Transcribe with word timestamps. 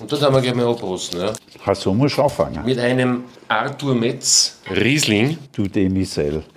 Und 0.00 0.12
da 0.12 0.20
haben 0.20 0.34
wir 0.34 0.40
gleich 0.40 0.54
mal 0.54 0.66
anprosten. 0.66 1.20
Ja. 1.20 1.32
Ha, 1.66 1.74
so 1.74 1.92
muss 1.92 2.12
ich 2.12 2.18
anfangen. 2.18 2.64
Mit 2.64 2.78
einem 2.78 3.24
Arthur 3.48 3.94
Metz 3.94 4.58
Riesling. 4.70 5.38
Du 5.52 5.66
Demisel. 5.66 6.42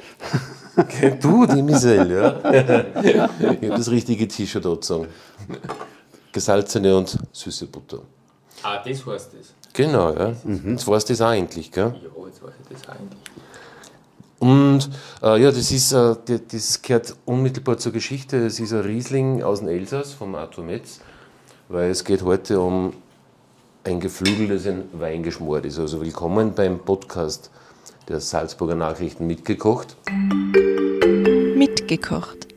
Du, 1.19 1.45
die 1.45 1.61
Misel, 1.61 2.09
ja. 2.09 2.37
ich 3.03 3.19
habe 3.19 3.69
das 3.69 3.91
richtige 3.91 4.25
T-Shirt 4.25 4.65
angezogen. 4.65 5.07
Gesalzene 6.31 6.95
und 6.95 7.17
süße 7.33 7.67
Butter. 7.67 7.99
Ah, 8.63 8.77
das 8.77 9.05
heißt 9.05 9.31
das. 9.33 9.53
Genau, 9.73 10.13
ja. 10.13 10.33
Jetzt 10.65 10.87
weißt 10.87 11.09
du 11.09 11.13
das 11.13 11.21
auch 11.21 11.33
endlich, 11.33 11.71
gell? 11.71 11.93
Ja, 12.01 12.25
jetzt 12.25 12.41
weiß 12.41 12.53
ich 12.61 12.77
das 12.77 12.87
auch 12.87 12.93
eigentlich. 12.93 13.19
Und 14.39 14.89
äh, 15.21 15.41
ja, 15.41 15.51
das, 15.51 15.71
ist, 15.71 15.91
äh, 15.91 16.15
das 16.51 16.81
gehört 16.81 17.15
unmittelbar 17.25 17.77
zur 17.77 17.91
Geschichte. 17.91 18.45
Es 18.45 18.59
ist 18.59 18.71
ein 18.71 18.79
Riesling 18.79 19.43
aus 19.43 19.59
dem 19.59 19.67
Elsass 19.67 20.13
vom 20.13 20.35
Arthur 20.35 20.63
Metz, 20.63 21.01
weil 21.67 21.91
es 21.91 22.03
geht 22.03 22.23
heute 22.23 22.59
um 22.59 22.93
ein 23.83 23.99
Geflügel, 23.99 24.47
das 24.47 24.65
in 24.65 24.83
Wein 24.93 25.23
geschmort 25.23 25.65
ist. 25.65 25.79
Also 25.79 26.01
willkommen 26.01 26.53
beim 26.53 26.79
Podcast 26.79 27.49
der 28.07 28.19
Salzburger 28.19 28.75
Nachrichten 28.75 29.25
mitgekocht. 29.25 29.95
Mitgekocht. 31.55 32.47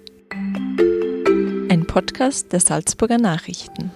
Ein 1.71 1.87
Podcast 1.87 2.53
der 2.53 2.61
Salzburger 2.61 3.19
Nachrichten. 3.19 3.91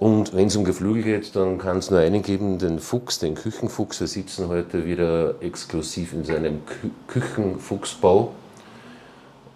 Und 0.00 0.34
wenn 0.34 0.48
es 0.48 0.56
um 0.56 0.64
Geflügel 0.64 1.02
geht, 1.02 1.34
dann 1.34 1.56
kann 1.56 1.78
es 1.78 1.90
nur 1.90 2.00
einen 2.00 2.22
geben, 2.22 2.58
den 2.58 2.78
Fuchs, 2.78 3.18
den 3.20 3.34
Küchenfuchs. 3.34 4.00
Wir 4.00 4.06
sitzen 4.06 4.48
heute 4.48 4.84
wieder 4.84 5.36
exklusiv 5.40 6.12
in 6.12 6.24
seinem 6.24 6.60
Kü 6.66 6.90
Küchenfuchsbau 7.06 8.32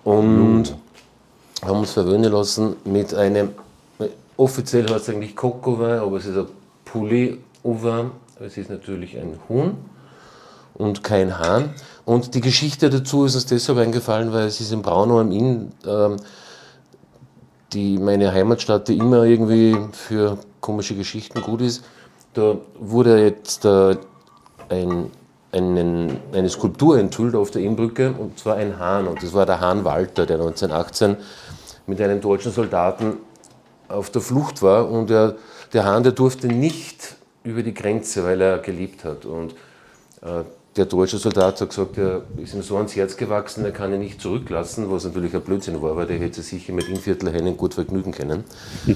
und 0.04 0.74
haben 1.62 1.80
uns 1.80 1.92
verwöhnen 1.92 2.32
lassen 2.32 2.76
mit 2.86 3.12
einem, 3.12 3.50
offiziell 4.38 4.88
heißt 4.88 5.08
es 5.08 5.14
eigentlich 5.14 5.36
Coco 5.36 5.78
Vin, 5.78 5.98
aber 5.98 6.16
es 6.16 6.24
ist 6.24 6.38
ein 6.38 6.46
Vin. 6.94 8.10
Es 8.38 8.56
ist 8.56 8.70
natürlich 8.70 9.18
ein 9.18 9.38
Huhn 9.48 9.76
und 10.74 11.04
kein 11.04 11.38
Hahn. 11.38 11.74
Und 12.04 12.34
die 12.34 12.40
Geschichte 12.40 12.88
dazu 12.90 13.24
ist 13.24 13.34
uns 13.34 13.46
deshalb 13.46 13.78
eingefallen, 13.78 14.32
weil 14.32 14.46
es 14.46 14.60
ist 14.60 14.72
in 14.72 14.82
Braunau 14.82 15.20
am 15.20 15.30
Inn 15.30 15.72
ähm, 15.86 16.16
die 17.72 17.98
meine 17.98 18.32
Heimatstadt, 18.32 18.88
die 18.88 18.96
immer 18.96 19.24
irgendwie 19.24 19.76
für 19.92 20.38
komische 20.60 20.94
Geschichten 20.96 21.40
gut 21.40 21.60
ist, 21.60 21.84
da 22.34 22.56
wurde 22.78 23.22
jetzt 23.22 23.64
äh, 23.64 23.96
ein, 24.68 25.10
einen, 25.52 26.16
eine 26.32 26.48
Skulptur 26.48 26.98
enthüllt 26.98 27.34
auf 27.34 27.50
der 27.50 27.62
Innbrücke, 27.62 28.12
und 28.12 28.38
zwar 28.38 28.56
ein 28.56 28.78
Hahn. 28.78 29.06
Und 29.06 29.22
das 29.22 29.34
war 29.34 29.46
der 29.46 29.60
Hahn 29.60 29.84
Walter, 29.84 30.26
der 30.26 30.36
1918 30.36 31.16
mit 31.86 32.00
einem 32.00 32.20
deutschen 32.20 32.52
Soldaten 32.52 33.18
auf 33.90 34.10
der 34.10 34.22
Flucht 34.22 34.62
war. 34.62 34.90
Und 34.90 35.10
er, 35.10 35.36
der 35.72 35.84
Hahn, 35.84 36.02
der 36.02 36.12
durfte 36.12 36.48
nicht 36.48 37.16
über 37.44 37.62
die 37.62 37.74
Grenze, 37.74 38.24
weil 38.24 38.40
er 38.40 38.58
gelebt 38.58 39.04
hat. 39.04 39.24
Und 39.24 39.52
äh, 40.22 40.44
der 40.76 40.84
deutsche 40.86 41.18
Soldat 41.18 41.60
hat 41.60 41.68
gesagt, 41.68 41.98
er 41.98 42.22
ist 42.36 42.54
ihm 42.54 42.62
so 42.62 42.76
ans 42.76 42.94
Herz 42.94 43.16
gewachsen, 43.16 43.64
er 43.64 43.72
kann 43.72 43.92
ihn 43.92 44.00
nicht 44.00 44.20
zurücklassen, 44.20 44.90
was 44.90 45.04
natürlich 45.04 45.34
ein 45.34 45.42
Blödsinn 45.42 45.82
war, 45.82 45.96
weil 45.96 46.06
der 46.06 46.18
hätte 46.18 46.42
sich 46.42 46.68
mit 46.68 46.88
Inviertelhennen 46.88 47.56
gut 47.56 47.74
vergnügen 47.74 48.12
können. 48.12 48.44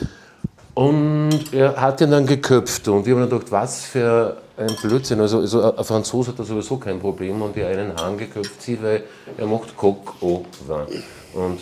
Und 0.75 1.53
er 1.53 1.81
hat 1.81 2.01
ihn 2.01 2.11
dann 2.11 2.27
geköpft 2.27 2.89
und 2.89 3.06
wir 3.06 3.14
haben 3.14 3.20
dann 3.20 3.31
gedacht, 3.31 3.53
was 3.53 3.84
für 3.84 4.39
ein 4.56 4.75
Blödsinn. 4.83 5.20
Also, 5.20 5.39
also 5.39 5.62
ein 5.62 5.84
Franzose 5.84 6.33
hat 6.33 6.39
da 6.41 6.42
sowieso 6.42 6.79
kein 6.79 6.98
Problem 6.98 7.41
und 7.42 7.55
der 7.55 7.69
einen 7.69 7.95
Hahn 7.95 8.19
geköpft 8.19 8.61
sieht, 8.61 8.83
weil 8.83 9.05
er 9.39 9.47
macht 9.47 9.77
Coq 9.77 10.14
au 10.20 10.45
vin. 10.67 11.03
Und 11.33 11.61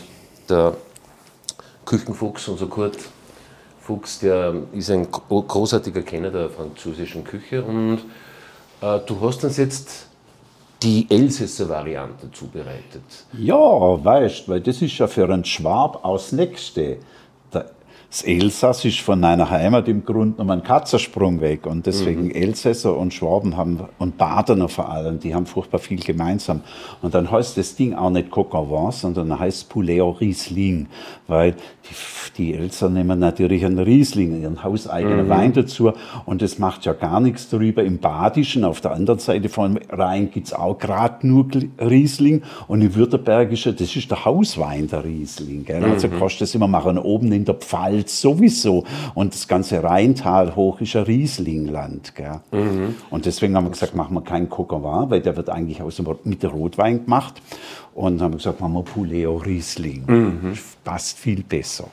der 0.48 0.74
Küchenfuchs, 1.84 2.48
unser 2.48 2.66
Kurt 2.66 2.96
Fuchs, 3.82 4.20
der 4.20 4.54
ist 4.72 4.90
ein 4.90 5.10
gro- 5.10 5.42
großartiger 5.42 6.02
Kenner 6.02 6.30
der 6.30 6.48
französischen 6.48 7.24
Küche 7.24 7.62
und 7.62 7.98
äh, 8.80 9.00
du 9.06 9.20
hast 9.20 9.44
uns 9.44 9.56
jetzt 9.56 10.06
die 10.82 11.06
Elsässer 11.10 11.68
Variante 11.68 12.30
zubereitet. 12.32 13.02
Ja, 13.38 13.54
weißt, 13.56 14.48
weil 14.48 14.60
das 14.60 14.82
ist 14.82 14.98
ja 14.98 15.06
für 15.06 15.24
einen 15.24 15.44
Schwab 15.44 16.04
aus 16.04 16.32
Nächste. 16.32 16.98
Das 18.12 18.20
Elsass 18.24 18.84
ist 18.84 19.00
von 19.00 19.20
meiner 19.20 19.48
Heimat 19.48 19.88
im 19.88 20.04
Grunde 20.04 20.32
genommen 20.32 20.50
ein 20.50 20.62
Katzensprung 20.62 21.40
weg 21.40 21.64
und 21.64 21.86
deswegen 21.86 22.30
Elsässer 22.30 22.94
und 22.94 23.14
Schwaben 23.14 23.56
haben 23.56 23.80
und 23.98 24.18
Badener 24.18 24.68
vor 24.68 24.90
allem, 24.90 25.18
die 25.18 25.34
haben 25.34 25.46
furchtbar 25.46 25.78
viel 25.78 25.98
gemeinsam. 25.98 26.60
Und 27.00 27.14
dann 27.14 27.30
heißt 27.30 27.56
das 27.56 27.74
Ding 27.74 27.94
auch 27.94 28.10
nicht 28.10 28.30
Coq 28.30 28.52
sondern 28.92 29.30
dann 29.30 29.38
heißt 29.38 29.70
Poulet 29.70 30.02
au 30.02 30.10
Riesling, 30.10 30.88
weil 31.26 31.52
die, 31.52 31.94
die 32.36 32.54
Elser 32.54 32.90
nehmen 32.90 33.18
natürlich 33.18 33.64
einen 33.64 33.78
Riesling, 33.78 34.42
ihren 34.42 34.62
hauseigenen 34.62 35.30
Wein 35.30 35.54
dazu 35.54 35.92
und 36.26 36.42
das 36.42 36.58
macht 36.58 36.84
ja 36.84 36.92
gar 36.92 37.18
nichts 37.18 37.48
darüber. 37.48 37.82
Im 37.82 37.96
Badischen, 37.96 38.66
auf 38.66 38.82
der 38.82 38.90
anderen 38.90 39.20
Seite 39.20 39.48
vom 39.48 39.78
Rhein 39.88 40.30
gibt's 40.30 40.52
auch 40.52 40.76
gerade 40.76 41.26
nur 41.26 41.48
Riesling 41.80 42.42
und 42.68 42.82
im 42.82 42.94
Württembergischen, 42.94 43.74
das 43.74 43.96
ist 43.96 44.10
der 44.10 44.26
Hauswein, 44.26 44.86
der 44.86 45.02
Riesling. 45.02 45.64
Gell? 45.64 45.82
Also 45.82 46.08
kostet 46.08 46.42
es 46.42 46.54
immer 46.54 46.68
machen 46.68 46.98
oben 46.98 47.32
in 47.32 47.46
der 47.46 47.54
Pfalz 47.54 48.01
sowieso 48.08 48.84
und 49.14 49.34
das 49.34 49.48
ganze 49.48 49.82
Rheintal 49.82 50.56
hoch 50.56 50.80
ist 50.80 50.96
ein 50.96 51.04
Rieslingland. 51.04 52.14
Gell? 52.14 52.40
Und 53.10 53.26
deswegen 53.26 53.56
haben 53.56 53.64
wir 53.64 53.70
gesagt, 53.70 53.94
machen 53.94 54.14
wir 54.14 54.22
keinen 54.22 54.50
vin, 54.50 55.10
weil 55.10 55.20
der 55.20 55.36
wird 55.36 55.50
eigentlich 55.50 55.82
aus 55.82 55.96
dem, 55.96 56.06
mit 56.24 56.44
Rotwein 56.44 57.04
gemacht. 57.04 57.40
Und 57.94 58.22
haben 58.22 58.32
wir 58.32 58.38
gesagt, 58.38 58.60
machen 58.60 58.74
wir 58.74 58.82
Poulet 58.82 59.26
au 59.26 59.36
Riesling. 59.36 60.56
Passt 60.84 61.18
viel 61.18 61.42
besser. 61.42 61.88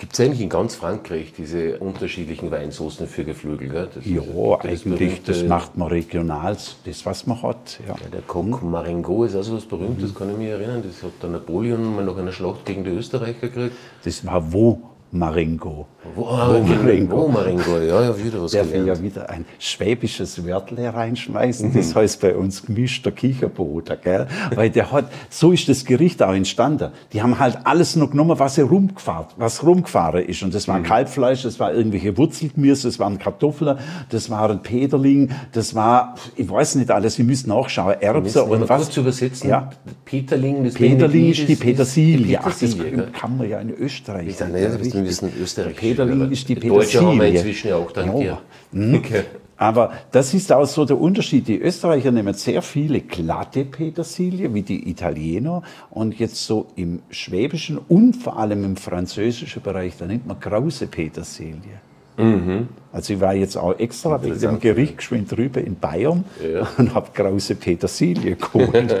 Gibt 0.00 0.14
es 0.14 0.20
eigentlich 0.20 0.40
in 0.40 0.48
ganz 0.48 0.76
Frankreich 0.76 1.34
diese 1.36 1.78
unterschiedlichen 1.78 2.50
Weinsoßen 2.50 3.06
für 3.06 3.22
Geflügel? 3.22 3.68
Gell? 3.68 3.88
Das 3.94 4.06
Ja, 4.06 4.22
ist 4.22 4.86
das 4.86 4.92
eigentlich, 4.92 5.22
das 5.24 5.44
macht 5.44 5.76
man 5.76 5.88
regional, 5.88 6.56
das 6.86 7.04
was 7.04 7.26
man 7.26 7.42
hat. 7.42 7.78
Ja. 7.86 7.96
Ja, 7.96 8.08
der 8.10 8.22
Coq 8.22 8.62
Marengo 8.62 9.24
ist 9.24 9.36
also 9.36 9.56
was 9.56 9.66
Berühmtes, 9.66 10.14
kann 10.14 10.30
ich 10.30 10.38
mich 10.38 10.48
erinnern. 10.48 10.82
Das 10.86 11.02
hat 11.02 11.12
der 11.22 11.28
Napoleon 11.28 11.96
mal 11.96 12.06
nach 12.06 12.16
einer 12.16 12.32
Schlacht 12.32 12.64
gegen 12.64 12.82
die 12.82 12.90
Österreicher 12.92 13.48
gekriegt. 13.48 13.76
Das 14.02 14.24
war 14.24 14.50
wo 14.50 14.80
Marengo. 15.12 15.86
Wo, 16.14 16.26
ah, 16.26 16.58
Marengo. 16.66 17.16
Wo 17.16 17.28
Marengo, 17.28 17.78
ja, 17.78 18.02
ja, 18.04 18.24
wieder 18.24 18.42
was 18.42 18.52
Darf 18.52 18.72
ich 18.72 18.86
ja 18.86 19.02
wieder 19.02 19.28
ein 19.28 19.44
schwäbisches 19.58 20.46
Wörtle 20.46 20.94
reinschmeißen. 20.94 21.74
Das 21.74 21.94
heißt 21.94 22.20
bei 22.20 22.36
uns 22.36 22.64
gemischter 22.64 23.10
Kicherboder, 23.10 23.96
gell? 23.96 24.26
Weil 24.54 24.70
der 24.70 24.92
hat, 24.92 25.10
so 25.28 25.52
ist 25.52 25.68
das 25.68 25.84
Gericht 25.84 26.22
auch 26.22 26.32
entstanden. 26.32 26.92
Die 27.12 27.22
haben 27.22 27.38
halt 27.38 27.58
alles 27.64 27.96
noch 27.96 28.10
genommen, 28.10 28.38
was 28.38 28.54
sie 28.54 28.62
rumgefahren, 28.62 29.26
was 29.36 29.62
rumgefahren 29.64 30.24
ist. 30.24 30.42
Und 30.42 30.54
das 30.54 30.68
war 30.68 30.80
Kalbfleisch, 30.82 31.42
das 31.42 31.60
war 31.60 31.74
irgendwelche 31.74 32.16
Wurzelgemüse, 32.16 32.88
das 32.88 32.98
waren 32.98 33.18
Kartoffeln, 33.18 33.78
das 34.08 34.30
waren 34.30 34.62
Peterling, 34.62 35.30
das 35.52 35.74
war, 35.74 36.14
ich 36.36 36.48
weiß 36.48 36.76
nicht 36.76 36.90
alles, 36.90 37.16
Sie 37.16 37.24
müssen 37.24 37.50
nachschauen, 37.50 38.00
Erbsen 38.00 38.42
und 38.42 38.68
was. 38.68 38.84
kurz 38.84 38.96
übersetzen. 38.96 39.50
Ja. 39.50 39.70
Peterling, 40.04 40.64
das 40.64 40.74
Peterling 40.74 41.30
ist 41.30 41.46
die 41.48 41.56
Petersilie. 41.56 42.40
Ach, 42.42 42.58
das 42.58 42.76
kann 43.12 43.36
man 43.36 43.48
ja 43.48 43.60
in 43.60 43.70
Österreich. 43.70 44.28
Ich 44.28 44.36
wir 45.02 45.10
wissen 45.10 45.32
Österreich. 45.40 45.76
Peterling 45.76 46.30
ist 46.30 46.48
die 46.48 46.54
Deutsche 46.54 46.98
haben 47.00 47.18
wir 47.18 47.24
Petersilie. 47.26 47.38
inzwischen 47.38 47.68
ja 47.68 47.76
auch 47.76 47.90
dank 47.92 48.22
Ja. 48.22 48.40
dir. 48.72 48.94
Okay. 48.96 49.24
Aber 49.56 49.92
das 50.10 50.32
ist 50.32 50.50
auch 50.52 50.64
so 50.66 50.86
der 50.86 50.98
Unterschied. 50.98 51.46
Die 51.46 51.58
Österreicher 51.60 52.10
nehmen 52.10 52.32
sehr 52.32 52.62
viele 52.62 53.02
glatte 53.02 53.66
Petersilie, 53.66 54.54
wie 54.54 54.62
die 54.62 54.88
Italiener. 54.88 55.62
Und 55.90 56.18
jetzt 56.18 56.46
so 56.46 56.68
im 56.76 57.00
schwäbischen 57.10 57.76
und 57.76 58.14
vor 58.16 58.38
allem 58.38 58.64
im 58.64 58.76
französischen 58.76 59.60
Bereich, 59.62 59.98
da 59.98 60.06
nimmt 60.06 60.26
man 60.26 60.40
krause 60.40 60.86
Petersilie. 60.86 61.80
Also 62.92 63.12
ich 63.14 63.20
war 63.20 63.34
jetzt 63.34 63.56
auch 63.56 63.78
extra 63.78 64.20
wegen 64.22 64.38
dem 64.38 64.58
Gericht 64.58 64.98
geschwind 64.98 65.30
drüber 65.30 65.60
in 65.60 65.76
Bayern 65.76 66.24
Ja. 66.42 66.66
und 66.78 66.94
habe 66.94 67.08
krause 67.14 67.54
Petersilie 67.54 68.36
geholt. 68.36 68.96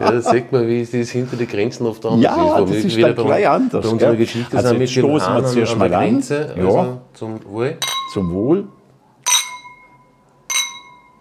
Ja, 0.00 0.10
da 0.10 0.20
sieht 0.20 0.50
man, 0.52 0.66
wie 0.66 0.80
das 0.84 1.10
hinter 1.10 1.36
den 1.36 1.46
Grenzen 1.46 1.86
oft 1.86 2.04
anders 2.04 2.22
Ja, 2.24 2.54
ist. 2.56 2.60
Wo 2.62 2.64
das 2.66 2.84
ist 2.84 2.96
wieder 2.96 3.12
dann 3.12 3.26
gleich 3.26 3.48
anders, 3.48 3.84
Bei 3.86 3.92
unserer 3.92 4.10
gell? 4.10 4.18
Geschichte 4.18 4.56
Also 4.56 4.68
sind 4.70 4.78
mit 4.78 4.90
stoßen 4.90 5.34
wir 5.34 5.44
zuerst 5.44 5.78
mal 5.78 5.94
an. 5.94 6.00
Grenze, 6.10 6.54
Ja. 6.56 6.64
also 6.64 7.00
zum 7.14 7.44
Wohl. 7.46 7.76
Zum 8.12 8.30
Wohl. 8.32 8.64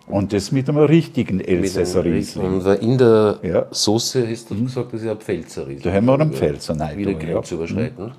Und 0.08 0.34
das 0.34 0.52
mit 0.52 0.68
einem 0.68 0.80
richtigen 0.80 1.38
Mit 1.38 1.48
Elsässer 1.48 2.04
Riesling. 2.04 2.62
Und 2.62 2.66
in 2.82 2.98
der 2.98 3.40
Ja. 3.42 3.66
Soße 3.72 4.28
hast 4.30 4.50
du 4.52 4.64
gesagt, 4.64 4.94
das 4.94 5.02
ist 5.02 5.08
ein 5.08 5.18
Pfälzer 5.18 5.68
Riesling. 5.68 5.84
Da 5.92 5.94
haben 5.98 6.06
wir 6.06 6.20
einen 6.20 6.34
Pfälzer 6.34 6.78
rein 6.80 6.98
Wieder 6.98 7.18
tun, 7.18 8.10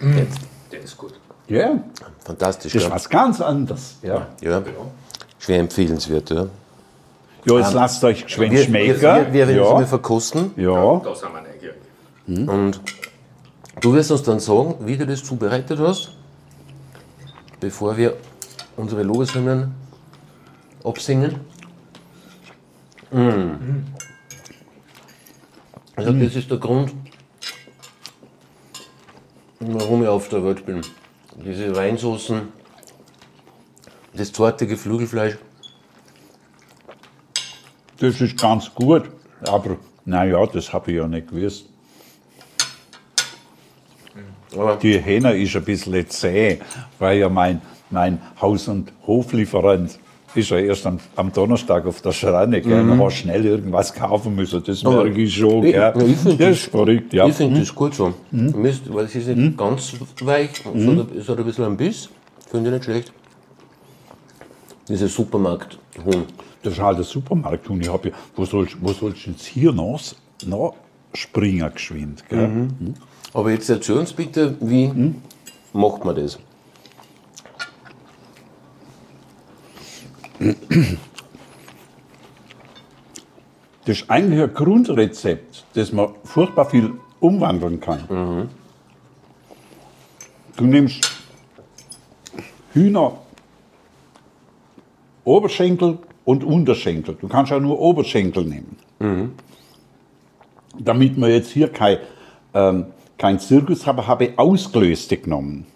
ja. 0.00 0.06
grenzüberschreitend. 0.06 0.48
Der 0.72 0.80
ist 0.80 0.96
gut. 0.96 1.14
Ja, 1.48 1.80
Fantastisch, 2.24 2.72
das 2.72 2.82
ist 2.82 2.88
ja. 2.88 2.94
was 2.94 3.08
ganz 3.08 3.40
anderes. 3.40 3.96
Ja, 4.02 4.28
ja. 4.42 4.62
Schwer 5.38 5.60
empfehlenswert, 5.60 6.30
ja. 6.30 6.46
ja 7.46 7.58
jetzt 7.58 7.72
lasst 7.72 8.04
euch 8.04 8.24
geschwind 8.24 8.52
Wir, 8.52 8.64
schmecken. 8.64 9.00
wir, 9.00 9.32
wir 9.32 9.48
werden 9.48 9.64
es 9.64 9.72
mal 9.72 9.86
verkosten 9.86 10.50
ja, 10.56 11.00
Da 11.02 11.14
sind 11.14 11.28
wir 11.32 11.42
neugierig. 11.42 12.48
und 12.48 12.80
du 13.80 13.94
wirst 13.94 14.10
uns 14.10 14.22
dann 14.24 14.40
sagen, 14.40 14.74
wie 14.80 14.96
du 14.96 15.06
das 15.06 15.24
zubereitet 15.24 15.78
hast, 15.78 16.10
bevor 17.60 17.96
wir 17.96 18.14
unsere 18.76 19.02
Lobeshymnen 19.02 19.74
absingen. 20.84 21.40
Mm. 23.10 23.86
Also 25.96 26.12
das 26.12 26.36
ist 26.36 26.50
der 26.50 26.58
Grund, 26.58 26.92
warum 29.60 30.02
ich 30.02 30.08
auf 30.08 30.28
der 30.28 30.44
Welt 30.44 30.64
bin. 30.66 30.82
diese 31.36 31.74
Weinsoßen, 31.74 32.48
das 34.14 34.32
zarte 34.32 34.66
Geflügelfleisch. 34.66 35.36
Das 38.00 38.20
ist 38.20 38.38
ganz 38.38 38.72
gut, 38.74 39.10
aber 39.42 39.76
naja, 40.04 40.44
das 40.46 40.72
habe 40.72 40.90
ich 40.92 40.96
ja 40.98 41.08
nicht 41.08 41.28
gewusst. 41.28 41.66
Aber 44.54 44.76
Die 44.76 44.98
Hähner 44.98 45.34
ist 45.34 45.54
ein 45.56 45.64
bisschen 45.64 46.08
zäh, 46.08 46.60
weil 46.98 47.18
ja 47.18 47.28
mein, 47.28 47.60
mein 47.90 48.20
Haus- 48.40 48.68
und 48.68 48.92
Hoflieferant 49.06 49.98
ist 50.38 50.50
ja 50.50 50.58
erst 50.58 50.86
am, 50.86 50.98
am 51.16 51.32
Donnerstag 51.32 51.86
auf 51.86 52.00
der 52.00 52.12
Schranne, 52.12 52.60
gell? 52.62 52.82
Mhm. 52.82 52.98
Dann 52.98 53.10
schnell 53.10 53.44
irgendwas 53.44 53.92
kaufen 53.94 54.34
müssen, 54.34 54.62
das 54.64 54.82
merke 54.82 55.20
ich 55.20 55.34
schon. 55.34 55.64
ich- 55.64 55.72
Gell? 55.72 55.92
ich 56.06 56.16
find 56.16 56.40
das 56.40 56.50
ist 56.58 56.70
verrückt, 56.70 57.12
ja. 57.12 57.26
ich 57.26 57.34
finde 57.34 57.60
das 57.60 57.74
gut 57.74 57.94
so. 57.94 58.14
Mist, 58.30 58.82
weil 58.92 59.04
es 59.06 59.14
ist 59.14 59.28
nicht 59.28 59.56
ganz 59.58 59.94
weich, 60.22 60.50
ein- 60.66 61.06
es 61.18 61.28
hat 61.28 61.38
ein 61.38 61.44
bisschen 61.44 61.64
einen 61.64 61.76
Biss, 61.76 62.08
finde 62.50 62.68
ich 62.70 62.74
nicht 62.74 62.84
schlecht. 62.84 63.12
Diese 64.88 65.08
Supermarkt-Huhn. 65.08 66.24
Das 66.62 66.72
ist 66.72 66.80
halt 66.80 66.98
der 66.98 67.04
Supermarkt 67.04 67.68
und 67.70 67.80
ich 67.80 67.92
habe 67.92 68.08
ja, 68.08 68.14
wo 68.34 68.44
sollst 68.44 68.76
du 68.82 69.30
jetzt 69.30 69.46
hier 69.46 69.72
noch, 69.72 70.00
noch 70.46 70.74
springen 71.14 71.70
geschwind, 71.72 72.24
gell? 72.28 72.68
Aber 73.34 73.50
jetzt 73.50 73.68
erzähl 73.68 73.96
uns 73.98 74.12
bitte, 74.12 74.56
wie 74.60 74.90
macht 75.72 76.04
man 76.04 76.16
das? 76.16 76.38
Das 83.84 83.98
ist 84.00 84.10
eigentlich 84.10 84.40
ein 84.40 84.54
Grundrezept, 84.54 85.64
das 85.74 85.92
man 85.92 86.10
furchtbar 86.24 86.66
viel 86.66 86.92
umwandeln 87.20 87.80
kann. 87.80 88.48
Du 90.56 90.64
nimmst 90.64 91.10
Hühner, 92.72 93.18
Oberschenkel 95.24 95.98
und 96.24 96.44
Unterschenkel. 96.44 97.16
Du 97.20 97.28
kannst 97.28 97.52
auch 97.52 97.60
nur 97.60 97.78
Oberschenkel 97.80 98.44
nehmen. 98.44 98.76
Damit 100.78 101.16
wir 101.16 101.28
jetzt 101.28 101.50
hier 101.50 101.68
kein, 101.68 101.98
ähm, 102.54 102.86
kein 103.16 103.38
Zirkus 103.40 103.86
haben, 103.86 104.06
habe 104.06 104.26
ich 104.26 104.38
ausgelöste 104.38 105.16
genommen. 105.16 105.66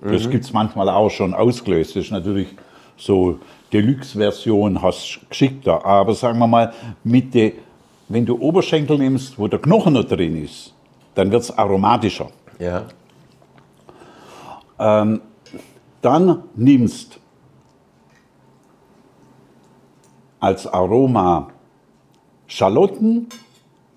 Das 0.00 0.30
gibt 0.30 0.44
es 0.44 0.52
manchmal 0.52 0.88
auch 0.88 1.10
schon 1.10 1.34
ausgelöst. 1.34 1.96
Das 1.96 2.04
ist 2.04 2.10
natürlich 2.12 2.48
so 2.96 3.38
Deluxe-Version, 3.72 4.80
hast 4.82 5.20
geschickter. 5.28 5.84
Aber 5.84 6.14
sagen 6.14 6.38
wir 6.38 6.46
mal, 6.46 6.72
mit 7.04 7.34
de, 7.34 7.54
wenn 8.08 8.24
du 8.24 8.38
Oberschenkel 8.38 8.98
nimmst, 8.98 9.38
wo 9.38 9.48
der 9.48 9.58
Knochen 9.58 9.94
noch 9.94 10.04
drin 10.04 10.42
ist, 10.42 10.74
dann 11.14 11.30
wird 11.30 11.42
es 11.42 11.56
aromatischer. 11.56 12.30
Ja. 12.58 12.84
Dann 14.78 16.42
nimmst 16.54 17.18
als 20.40 20.66
Aroma 20.66 21.48
Schalotten, 22.46 23.26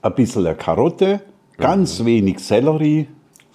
ein 0.01 0.15
bisschen 0.15 0.57
Karotte, 0.57 1.21
ganz 1.57 2.03
wenig 2.03 2.39
Sellerie, 2.39 3.07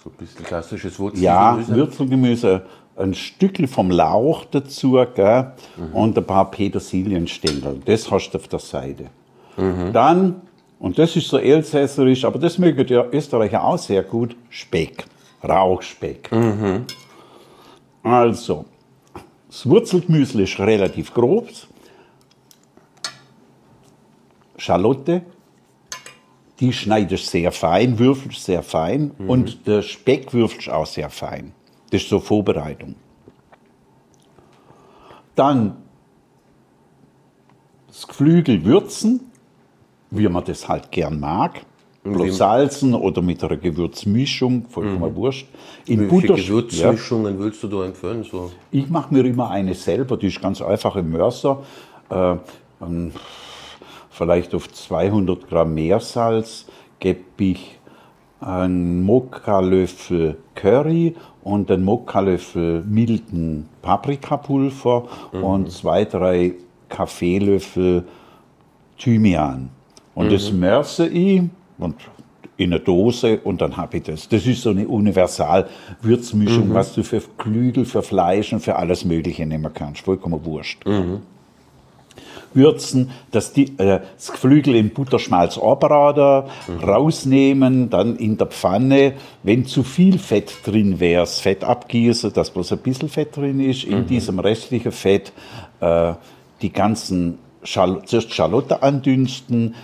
So 0.03 0.09
ein 0.09 0.15
bisschen 0.17 0.45
klassisches 0.45 0.97
ja, 1.15 1.57
Wurzelgemüse. 1.67 2.65
Ein 2.97 3.13
Stückchen 3.13 3.67
vom 3.67 3.91
Lauch 3.91 4.45
dazu 4.45 4.99
gell? 5.13 5.51
und 5.93 6.17
ein 6.17 6.25
paar 6.25 6.49
Petersilienstängel. 6.49 7.81
Das 7.85 8.09
hast 8.09 8.31
du 8.31 8.37
auf 8.39 8.47
der 8.47 8.59
Seite. 8.59 9.05
Dann, 9.93 10.41
und 10.79 10.97
das 10.97 11.15
ist 11.15 11.27
so 11.29 11.37
elsässerisch, 11.37 12.25
aber 12.25 12.39
das 12.39 12.57
mögen 12.57 12.85
die 12.85 12.93
Österreicher 12.93 13.63
auch 13.63 13.77
sehr 13.77 14.03
gut, 14.03 14.35
Speck, 14.49 15.05
Rauchspeck. 15.43 16.29
Also, 18.03 18.65
das 19.47 19.67
Wurzelgemüse 19.69 20.41
ist 20.41 20.59
relativ 20.59 21.13
grob. 21.13 21.49
Schalotte, 24.57 25.21
die 26.59 26.73
schneidest 26.73 27.27
sehr 27.27 27.51
fein, 27.51 27.99
würfelst 27.99 28.43
sehr 28.43 28.63
fein 28.63 29.11
und 29.27 29.67
der 29.67 29.81
Speck 29.83 30.33
würfelst 30.33 30.69
auch 30.69 30.87
sehr 30.87 31.09
fein. 31.11 31.51
Das 31.89 32.01
ist 32.01 32.09
so 32.09 32.19
Vorbereitung. 32.19 32.95
Dann 35.35 35.77
das 37.87 38.07
Geflügel 38.07 38.63
würzen, 38.65 39.31
wie 40.11 40.27
man 40.27 40.43
das 40.43 40.67
halt 40.67 40.91
gern 40.91 41.19
mag. 41.19 41.61
Bloß 42.03 42.37
salzen 42.37 42.93
oder 42.93 43.21
mit 43.21 43.43
einer 43.43 43.57
Gewürzmischung, 43.57 44.65
vollkommen 44.69 45.13
wurscht. 45.15 45.47
In 45.87 45.99
Welche 45.99 46.09
Butter, 46.09 46.35
ja, 46.37 46.43
Gewürzmischungen 46.47 47.37
willst 47.37 47.61
du 47.63 47.67
da 47.67 47.85
empfehlen? 47.85 48.23
So? 48.23 48.51
ich 48.71 48.89
mache 48.89 49.13
mir 49.13 49.25
immer 49.25 49.49
eine 49.49 49.73
selber, 49.73 50.15
die 50.15 50.27
ist 50.27 50.41
ganz 50.41 50.61
einfach 50.61 50.95
im 50.95 51.11
Mörser. 51.11 51.63
Äh, 52.09 52.35
vielleicht 54.09 54.55
auf 54.55 54.71
200 54.71 55.49
Gramm 55.49 55.73
Meersalz 55.73 56.65
gebe 56.99 57.19
ich 57.39 57.76
einen 58.39 59.03
Mokkalöffel 59.03 60.37
Curry 60.55 61.15
und 61.43 61.71
einen 61.71 61.83
Mokkalöffel 61.83 62.83
milden 62.83 63.67
Paprikapulver 63.81 65.07
und 65.31 65.71
zwei, 65.71 66.05
drei 66.05 66.53
Kaffeelöffel 66.89 68.03
Thymian. 68.97 69.69
Und 70.15 70.31
das 70.31 70.51
mörse 70.51 71.07
ich 71.07 71.41
und 71.77 71.95
in 72.57 72.73
eine 72.73 72.79
Dose 72.79 73.39
und 73.43 73.61
dann 73.61 73.77
habe 73.77 73.97
ich 73.97 74.03
das. 74.03 74.27
Das 74.27 74.45
ist 74.47 74.63
so 74.63 74.71
eine 74.71 74.87
Universal-Würzmischung, 74.87 76.73
was 76.73 76.93
du 76.93 77.03
für 77.03 77.21
Klügel, 77.37 77.85
für 77.85 78.01
Fleisch 78.01 78.51
und 78.51 78.61
für 78.61 78.75
alles 78.75 79.05
Mögliche 79.05 79.45
nehmen 79.45 79.71
kannst. 79.73 80.01
Vollkommen 80.01 80.43
wurscht. 80.43 80.83
Würzen, 82.53 83.11
das, 83.31 83.53
die, 83.53 83.77
äh, 83.77 83.99
das 84.15 84.31
Geflügel 84.31 84.75
in 84.75 84.91
Butterschmalz 84.91 85.57
anbraten, 85.57 86.49
rausnehmen, 86.81 87.89
dann 87.89 88.15
in 88.15 88.37
der 88.37 88.47
Pfanne, 88.47 89.13
wenn 89.43 89.65
zu 89.65 89.83
viel 89.83 90.19
Fett 90.19 90.53
drin 90.65 90.99
wäre, 90.99 91.21
das 91.21 91.39
Fett 91.39 91.63
abgießen, 91.63 92.33
dass 92.33 92.51
bloß 92.51 92.73
ein 92.73 92.79
bisschen 92.79 93.09
Fett 93.09 93.35
drin 93.35 93.59
ist, 93.59 93.83
in 93.83 94.07
diesem 94.07 94.39
restlichen 94.39 94.91
Fett 94.91 95.33
äh, 95.79 96.13
die 96.61 96.71
ganzen 96.71 97.39
Schal 97.63 98.01
zuerst 98.05 98.33
Schalotte 98.33 98.81
andünsten, 98.81 99.75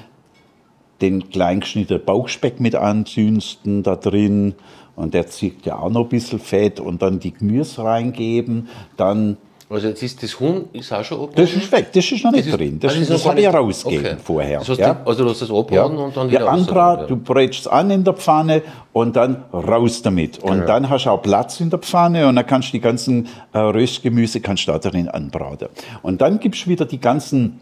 den 1.02 1.30
kleingeschnittenen 1.30 2.04
Bauchspeck 2.06 2.60
mit 2.60 2.76
andünsten 2.76 3.84
da 3.84 3.96
drin 3.96 4.56
und 4.96 5.14
der 5.14 5.28
zieht 5.28 5.66
ja 5.66 5.80
auch 5.80 5.90
noch 5.90 6.04
ein 6.04 6.10
bisschen 6.10 6.40
Fett 6.40 6.80
und 6.80 7.02
dann 7.02 7.20
die 7.20 7.34
Gemüse 7.34 7.84
reingeben, 7.84 8.70
dann 8.96 9.38
Also 9.70 9.88
jetzt 9.88 10.04
ist 10.04 10.22
das 10.22 10.40
Huhn 10.40 10.66
ist 10.74 10.92
auch 10.94 11.04
schon 11.04 11.22
abgebraten? 11.22 11.42
das 11.56 11.64
ist 11.64 11.72
weg, 11.72 11.88
das 11.94 12.12
ist 12.12 12.24
noch 12.24 12.32
nicht 12.32 12.48
Das 12.48 12.56
drin. 12.58 12.80
Das, 12.80 12.92
also 12.94 13.06
das, 13.06 13.10
ist 13.20 13.24
noch 13.26 13.32
habe 13.32 13.42
ich 13.42 13.48
rausgegeben 13.48 14.06
okay. 14.06 14.18
vorher. 14.24 14.60
Das 14.60 14.70
heißt, 14.70 14.80
ja. 14.80 15.02
also 15.06 15.24
du 15.24 15.30
hast 15.30 15.42
das 15.42 15.50
abbraten 15.52 15.98
und 15.98 16.16
dann 16.18 16.28
ja, 16.30 16.40
wieder 16.42 16.52
Anbrat, 16.52 17.00
raus- 17.00 17.08
du 17.08 17.16
brätst 17.18 17.62
es 17.62 17.68
an 17.68 17.90
in 17.90 18.04
der 18.04 18.14
Pfanne 18.14 18.62
und 18.92 19.16
dann 19.16 19.44
raus 19.52 20.02
damit. 20.02 20.40
Und 20.40 20.52
Genau. 20.52 20.66
dann 20.68 20.90
hast 20.90 21.06
du 21.06 21.10
auch 21.10 21.22
Platz 21.22 21.60
in 21.60 21.70
der 21.70 21.80
Pfanne 21.80 22.28
und 22.28 22.36
dann 22.36 22.46
kannst 22.46 22.70
du 22.70 22.72
die 22.74 22.82
ganzen 22.82 23.28
äh, 23.54 23.58
Röstgemüse 23.60 24.42
kannst 24.42 24.68
du 24.68 24.72
da 24.74 24.80
drin 24.80 25.08
anbraten. 25.08 25.70
Und 26.02 26.22
dann 26.22 26.40
gibst 26.40 26.66
du 26.66 26.70
wieder 26.70 26.86
die 26.86 27.00
ganzen, 27.00 27.60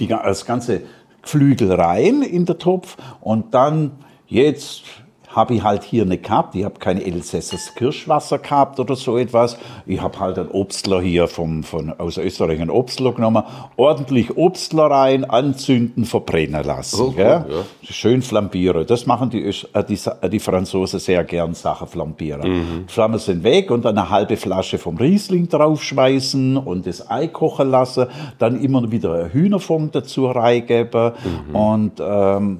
die, 0.00 0.06
das 0.08 0.44
ganze 0.46 0.80
Geflügel 1.22 1.70
rein 1.72 2.22
in 2.22 2.44
den 2.46 2.58
Topf 2.58 2.96
und 3.20 3.54
dann 3.54 3.92
jetzt 4.26 4.82
habe 5.34 5.54
ich 5.54 5.62
halt 5.62 5.82
hier 5.82 6.02
eine 6.02 6.18
gehabt. 6.18 6.54
Ich 6.54 6.64
habe 6.64 6.78
kein 6.78 7.00
Elsässers 7.00 7.74
Kirschwasser 7.74 8.38
gehabt 8.38 8.78
oder 8.78 8.96
so 8.96 9.18
etwas. 9.18 9.58
Ich 9.86 10.00
habe 10.00 10.18
halt 10.20 10.38
einen 10.38 10.50
Obstler 10.50 11.00
hier 11.00 11.26
vom, 11.28 11.62
von, 11.62 11.92
aus 11.98 12.18
Österreich, 12.18 12.60
einen 12.60 12.70
Obstler 12.70 13.12
genommen. 13.12 13.42
Ordentlich 13.76 14.36
Obstler 14.36 14.84
rein, 14.84 15.24
anzünden, 15.24 16.04
verbrennen 16.04 16.62
lassen. 16.64 17.00
Oh, 17.00 17.14
cool, 17.16 17.20
ja. 17.20 17.46
Schön 17.82 18.22
flambieren. 18.22 18.86
Das 18.86 19.06
machen 19.06 19.30
die, 19.30 19.44
äh, 19.44 19.84
die, 19.88 19.98
äh, 20.20 20.28
die 20.28 20.40
Franzosen 20.40 21.00
sehr 21.00 21.24
gern, 21.24 21.54
Sachen 21.54 21.88
flambieren. 21.88 22.50
Mhm. 22.50 22.88
Flammen 22.88 23.18
sind 23.18 23.42
weg 23.42 23.70
und 23.70 23.84
dann 23.84 23.98
eine 23.98 24.10
halbe 24.10 24.36
Flasche 24.36 24.78
vom 24.78 24.96
Riesling 24.96 25.48
draufschmeißen 25.48 26.56
und 26.56 26.86
das 26.86 27.10
Ei 27.10 27.26
kochen 27.28 27.70
lassen. 27.70 28.06
Dann 28.38 28.60
immer 28.60 28.90
wieder 28.90 29.32
Hühnerfond 29.32 29.94
dazu 29.94 30.26
reingeben 30.26 31.12
Mhm. 31.24 31.56
und 31.56 31.92
ähm, 32.00 32.58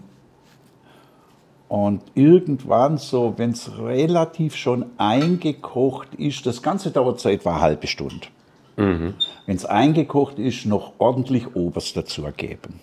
und 1.75 2.03
irgendwann 2.15 2.99
so, 2.99 3.35
wenn 3.37 3.51
es 3.51 3.79
relativ 3.79 4.55
schon 4.55 4.85
eingekocht 4.97 6.15
ist, 6.15 6.47
das 6.47 6.63
Ganze 6.63 6.93
dauert 6.93 7.19
so 7.19 7.29
etwa 7.29 7.51
eine 7.51 7.61
halbe 7.63 7.89
Stunde. 7.89 8.29
Wenn 8.77 9.57
es 9.57 9.65
eingekocht 9.65 10.39
ist, 10.39 10.67
noch 10.67 10.93
ordentlich 10.99 11.57
Oberst 11.57 11.97
dazu 11.97 12.23
geben. 12.37 12.79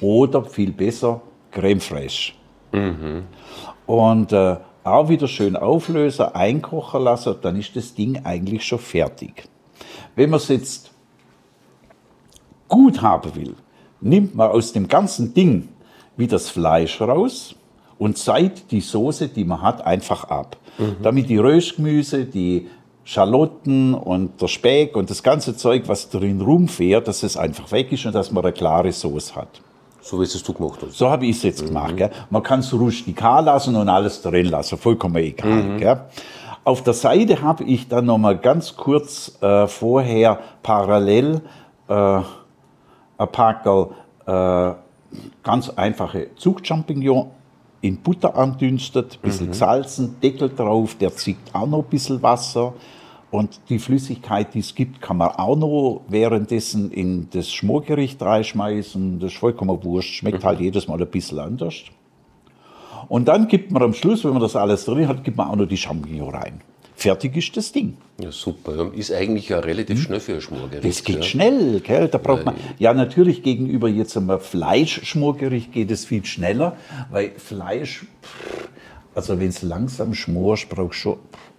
Oder 0.00 0.46
viel 0.46 0.72
besser 0.72 1.20
Creme 1.50 1.82
fraiche. 1.82 2.32
Und 3.84 4.32
äh, 4.32 4.56
auch 4.82 5.10
wieder 5.10 5.28
schön 5.28 5.54
auflösen, 5.54 6.24
einkochen 6.32 7.02
lassen, 7.02 7.34
dann 7.42 7.56
ist 7.56 7.76
das 7.76 7.94
Ding 7.94 8.24
eigentlich 8.24 8.64
schon 8.64 8.78
fertig. 8.78 9.44
Wenn 10.14 10.30
man 10.30 10.38
es 10.38 10.48
jetzt 10.48 10.90
gut 12.66 13.02
haben 13.02 13.34
will, 13.34 13.56
nimmt 14.00 14.34
man 14.34 14.52
aus 14.52 14.72
dem 14.72 14.88
ganzen 14.88 15.34
Ding 15.34 15.68
wie 16.16 16.26
das 16.26 16.48
Fleisch 16.48 16.98
raus 17.02 17.56
und 17.98 18.18
seit 18.18 18.70
die 18.70 18.80
Soße, 18.80 19.28
die 19.28 19.44
man 19.44 19.62
hat, 19.62 19.86
einfach 19.86 20.24
ab. 20.24 20.56
Damit 21.02 21.30
die 21.30 21.38
Röstgemüse, 21.38 22.26
die 22.26 22.68
Schalotten 23.04 23.94
und 23.94 24.42
der 24.42 24.48
Speck 24.48 24.96
und 24.96 25.08
das 25.08 25.22
ganze 25.22 25.56
Zeug, 25.56 25.84
was 25.86 26.10
drin 26.10 26.40
rumfährt, 26.40 27.06
dass 27.08 27.22
es 27.22 27.36
einfach 27.36 27.70
weg 27.72 27.92
ist 27.92 28.04
und 28.04 28.14
dass 28.14 28.32
man 28.32 28.44
eine 28.44 28.52
klare 28.52 28.92
Soße 28.92 29.36
hat. 29.36 29.60
So 30.00 30.20
wie 30.20 30.24
es 30.24 30.42
du 30.42 30.52
gemacht 30.52 30.80
hast. 30.82 30.98
So 30.98 31.08
habe 31.08 31.24
ich 31.26 31.36
es 31.36 31.42
jetzt 31.44 31.64
gemacht. 31.64 31.96
Gell? 31.96 32.10
Man 32.30 32.42
kann 32.42 32.60
es 32.60 32.72
rustikal 32.72 33.44
lassen 33.44 33.76
und 33.76 33.88
alles 33.88 34.22
drin 34.22 34.46
lassen, 34.46 34.76
vollkommen 34.76 35.16
egal. 35.16 35.78
Gell? 35.78 36.00
Auf 36.64 36.82
der 36.82 36.94
Seite 36.94 37.42
habe 37.42 37.62
ich 37.64 37.88
dann 37.88 38.06
noch 38.06 38.18
mal 38.18 38.36
ganz 38.36 38.74
kurz 38.76 39.38
äh, 39.40 39.68
vorher 39.68 40.40
parallel 40.64 41.42
äh, 41.88 41.92
ein 41.92 42.24
Packerl 43.30 43.90
äh, 44.26 44.72
ganz 45.44 45.70
einfache 45.70 46.34
Zuchtchampignon 46.34 47.30
in 47.80 47.98
Butter 47.98 48.36
andünstet, 48.36 49.18
ein 49.22 49.28
bisschen 49.28 49.48
gesalzen, 49.48 50.16
Deckel 50.22 50.48
drauf, 50.48 50.96
der 50.96 51.14
zieht 51.14 51.36
auch 51.52 51.66
noch 51.66 51.84
ein 51.84 51.90
bisschen 51.90 52.22
Wasser. 52.22 52.74
Und 53.30 53.60
die 53.68 53.78
Flüssigkeit, 53.78 54.54
die 54.54 54.60
es 54.60 54.74
gibt, 54.74 55.00
kann 55.00 55.18
man 55.18 55.30
auch 55.30 55.56
noch 55.56 56.02
währenddessen 56.08 56.90
in 56.90 57.28
das 57.30 57.52
Schmorgericht 57.52 58.22
reinschmeißen. 58.22 59.18
Das 59.18 59.32
ist 59.32 59.38
vollkommen 59.38 59.82
wurscht, 59.82 60.14
schmeckt 60.14 60.44
halt 60.44 60.60
jedes 60.60 60.88
Mal 60.88 61.00
ein 61.00 61.08
bisschen 61.08 61.38
anders. 61.38 61.74
Und 63.08 63.28
dann 63.28 63.46
gibt 63.48 63.70
man 63.70 63.82
am 63.82 63.92
Schluss, 63.92 64.24
wenn 64.24 64.32
man 64.32 64.42
das 64.42 64.56
alles 64.56 64.84
drin 64.84 65.06
hat, 65.06 65.22
gibt 65.22 65.36
man 65.36 65.48
auch 65.48 65.56
noch 65.56 65.66
die 65.66 65.76
Champignon 65.76 66.34
rein. 66.34 66.60
Fertig 66.98 67.36
ist 67.36 67.54
das 67.56 67.72
Ding. 67.72 67.98
Ja, 68.18 68.32
super. 68.32 68.74
Ja, 68.74 68.90
Ist 68.94 69.12
eigentlich 69.12 69.50
ja 69.50 69.58
relativ 69.58 70.02
schnell 70.02 70.18
für 70.20 70.34
ein 70.34 70.40
Schmorgericht. 70.40 70.84
Das 70.84 71.04
geht 71.04 71.16
ja. 71.16 71.22
schnell, 71.22 71.80
gell? 71.80 72.08
Da 72.08 72.16
braucht 72.18 72.46
man. 72.46 72.54
Ja, 72.78 72.94
natürlich 72.94 73.42
gegenüber 73.42 73.88
jetzt 73.88 74.16
einmal 74.16 74.40
Fleischschmorgericht 74.40 75.72
geht 75.72 75.90
es 75.90 76.06
viel 76.06 76.24
schneller, 76.24 76.76
weil 77.10 77.32
Fleisch, 77.36 78.06
also 79.14 79.38
wenn 79.38 79.48
es 79.48 79.60
langsam 79.62 80.14
schmorst, 80.14 80.68
braucht 80.70 80.94
schon 80.94 81.18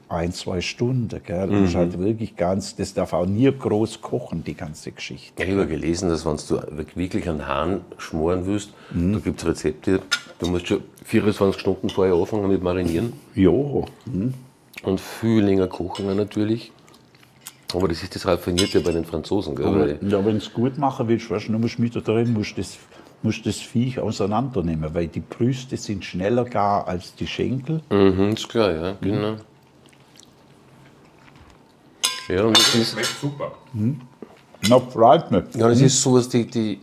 ein, 0.09 0.31
zwei 0.31 0.61
Stunden, 0.61 1.21
gell? 1.23 1.47
Das 1.49 1.69
ist 1.69 1.75
halt 1.75 1.99
wirklich 1.99 2.35
ganz, 2.35 2.75
das 2.75 2.93
darf 2.93 3.13
auch 3.13 3.25
nie 3.25 3.51
groß 3.51 4.01
kochen, 4.01 4.43
die 4.43 4.53
ganze 4.55 4.91
Geschichte. 4.91 5.43
Ich 5.43 5.51
habe 5.51 5.67
gelesen, 5.67 6.09
dass 6.09 6.25
wenn 6.25 6.37
du 6.37 6.61
wirklich 6.95 7.29
einen 7.29 7.45
Hahn 7.47 7.81
schmoren 7.97 8.45
willst, 8.45 8.71
Mhm. 8.91 9.13
da 9.13 9.19
gibt 9.19 9.39
es 9.41 9.45
Rezepte, 9.47 10.01
du 10.39 10.47
musst 10.47 10.67
schon 10.67 10.81
24 11.03 11.59
Stunden 11.59 11.89
vorher 11.89 12.15
anfangen 12.15 12.47
mit 12.47 12.63
Marinieren 12.63 13.13
Jo, 13.35 13.85
und 14.83 14.99
viel 14.99 15.43
länger 15.43 15.67
kochen 15.67 16.15
natürlich. 16.15 16.71
Aber 17.73 17.87
das 17.87 18.01
ist 18.01 18.15
das 18.15 18.25
Raffinierte 18.25 18.79
bei 18.79 18.91
den 18.91 19.03
Franzosen. 19.03 19.55
Gell? 19.55 19.65
Weil, 19.65 19.99
ja, 20.09 20.23
wenn 20.25 20.31
du 20.31 20.37
es 20.37 20.53
gut 20.53 20.77
machen 20.77 21.07
willst, 21.07 21.29
weißt 21.29 21.49
du, 21.49 21.51
du 21.53 21.59
musst 21.59 21.79
mit 21.79 21.95
da 21.95 21.99
drin, 21.99 22.31
musst 22.31 22.57
das, 22.57 22.77
musst 23.23 23.45
das 23.45 23.57
Viech 23.57 23.99
auseinandernehmen, 23.99 24.93
weil 24.93 25.07
die 25.07 25.19
Brüste 25.19 25.75
sind 25.75 26.05
schneller 26.05 26.45
gar 26.45 26.87
als 26.87 27.13
die 27.15 27.27
Schenkel. 27.27 27.81
mhm, 27.89 28.29
ist 28.33 28.47
klar, 28.47 28.71
ja, 28.71 28.95
genau. 29.01 29.35
Ja, 32.29 32.43
und 32.43 32.57
das 32.57 32.75
ist, 32.75 32.91
Schmeckt 32.91 33.15
super. 33.21 33.51
Na, 34.69 34.79
freut 34.79 35.31
mich. 35.31 35.43
ja, 35.55 35.67
das 35.67 35.81
ist 35.81 36.01
sowas, 36.01 36.27
die, 36.29 36.45
die, 36.45 36.79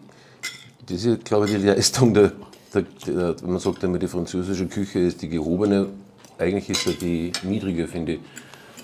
das 0.86 1.04
ist, 1.04 1.24
glaube 1.24 1.46
ich, 1.46 1.52
die 1.52 1.66
Leistung 1.66 2.14
der, 2.14 2.32
der, 2.72 2.82
der, 3.06 3.42
wenn 3.42 3.52
man 3.52 3.58
sagt 3.58 3.82
immer, 3.82 3.98
die 3.98 4.08
französische 4.08 4.66
Küche 4.66 5.00
ist 5.00 5.20
die 5.22 5.28
gehobene, 5.28 5.88
eigentlich 6.38 6.70
ist 6.70 6.86
ja 6.86 6.92
die 6.92 7.32
niedrige, 7.42 7.86
finde 7.86 8.14
ich. 8.14 8.20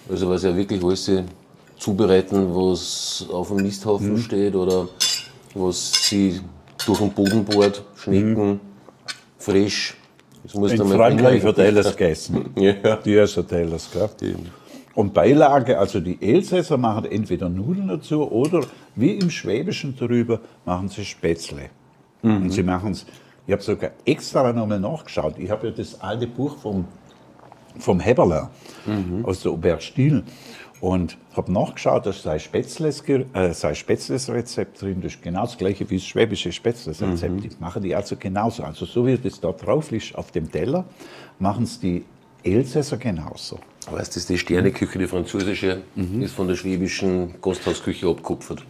Also 0.09 0.28
was 0.28 0.42
ja 0.42 0.57
wirklich 0.57 0.83
alles 0.83 1.04
sie 1.04 1.25
zubereiten, 1.78 2.54
was 2.54 3.26
auf 3.33 3.49
dem 3.49 3.59
Misthaufen 3.59 4.19
steht 4.19 4.54
oder 4.54 4.88
was 5.54 5.92
sie 6.09 6.40
durch 6.87 6.99
den 6.99 7.11
Boden 7.11 7.45
bohrt, 7.45 7.85
Schnecken, 7.97 8.61
frisch. 9.38 9.97
Das 10.42 10.54
muss 10.54 10.73
In 10.73 10.87
Frankreich 10.87 11.42
wird 11.42 11.59
alles 11.59 11.90
gegessen. 11.97 12.50
Ja. 12.57 12.97
Die 12.97 13.16
essen 13.16 13.47
alles, 13.50 13.90
gell? 13.92 14.37
Und 14.95 15.14
Beilage, 15.14 15.78
also 15.78 16.00
die 16.00 16.19
Elsässer 16.21 16.76
machen 16.76 17.04
entweder 17.04 17.49
Nudeln 17.49 17.88
dazu 17.88 18.28
oder 18.30 18.62
wie 18.97 19.12
im 19.12 19.30
Schwäbischen 19.30 19.97
drüber 19.97 20.40
machen 20.64 20.88
sie 20.88 21.04
Spätzle. 21.04 21.71
Und 22.23 22.50
sie 22.50 22.62
machen 22.62 22.92
es, 22.92 23.07
ich 23.47 23.52
habe 23.52 23.62
sogar 23.62 23.90
extra 24.04 24.52
nochmal 24.52 24.80
nachgeschaut. 24.80 25.35
Ich 25.38 25.50
habe 25.50 25.69
ja 25.69 25.73
das 25.73 26.00
alte 26.00 26.26
Buch 26.26 26.59
vom, 26.59 26.85
vom 27.79 28.00
Heberler 28.00 28.50
aus 29.25 29.43
der 29.43 29.53
Aubert 29.53 29.83
Stiel 29.83 30.25
und 30.81 31.19
habe 31.37 31.53
nachgeschaut, 31.53 32.07
da 32.07 32.12
sei 32.12 32.39
Spätzles, 32.39 33.03
äh, 33.03 33.75
Spätzles 33.75 34.31
Rezept 34.31 34.81
drin. 34.81 35.00
Das 35.03 35.15
ist 35.15 35.23
genau 35.23 35.43
das 35.43 35.59
gleiche 35.59 35.89
wie 35.91 35.97
das 35.97 36.07
schwäbische 36.07 36.53
Spätzles 36.53 37.03
Rezept. 37.03 37.45
Die 37.45 37.50
machen 37.61 37.83
die 37.83 37.95
also 37.95 38.17
genauso. 38.17 38.62
Also 38.62 38.87
so 38.87 39.07
wie 39.07 39.17
das 39.19 39.41
da 39.41 39.53
drauf 39.53 39.91
liegt 39.91 40.15
auf 40.17 40.31
dem 40.31 40.50
Teller, 40.50 40.85
machen 41.39 41.65
es 41.65 41.79
die 41.79 42.05
Elsässer 42.43 42.97
genauso. 42.97 43.59
Weißt 43.88 44.14
du, 44.14 44.20
die 44.20 44.38
Sterneküche, 44.38 44.99
die 44.99 45.06
französische, 45.06 45.82
ist 46.20 46.34
von 46.34 46.49
der 46.49 46.56
schwäbischen 46.56 47.34
Gasthausküche 47.40 48.08
abgekupfert. 48.08 48.62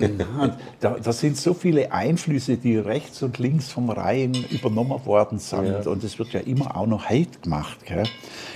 Ja, 0.00 0.56
da, 0.80 0.96
da 1.02 1.12
sind 1.12 1.36
so 1.36 1.54
viele 1.54 1.92
Einflüsse, 1.92 2.56
die 2.56 2.76
rechts 2.76 3.22
und 3.22 3.38
links 3.38 3.70
vom 3.70 3.90
Rhein 3.90 4.34
übernommen 4.50 5.06
worden 5.06 5.38
sind. 5.38 5.86
Und 5.86 6.02
es 6.02 6.18
wird 6.18 6.30
ja 6.32 6.40
immer 6.40 6.76
auch 6.76 6.86
noch 6.86 7.08
heute 7.08 7.38
gemacht. 7.40 7.78
Gell? 7.86 8.04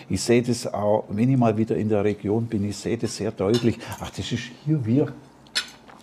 Ich 0.08 0.20
sehe 0.20 0.42
das 0.42 0.66
auch, 0.66 1.04
wenn 1.08 1.30
ich 1.30 1.36
mal 1.36 1.56
wieder 1.56 1.76
in 1.76 1.88
der 1.88 2.04
Region 2.04 2.46
bin, 2.46 2.68
ich 2.68 2.76
sehe 2.76 2.98
das 2.98 3.16
sehr 3.16 3.30
deutlich. 3.30 3.78
Ach, 4.00 4.10
das 4.10 4.32
ist 4.32 4.42
hier 4.64 4.84
wir 4.84 5.12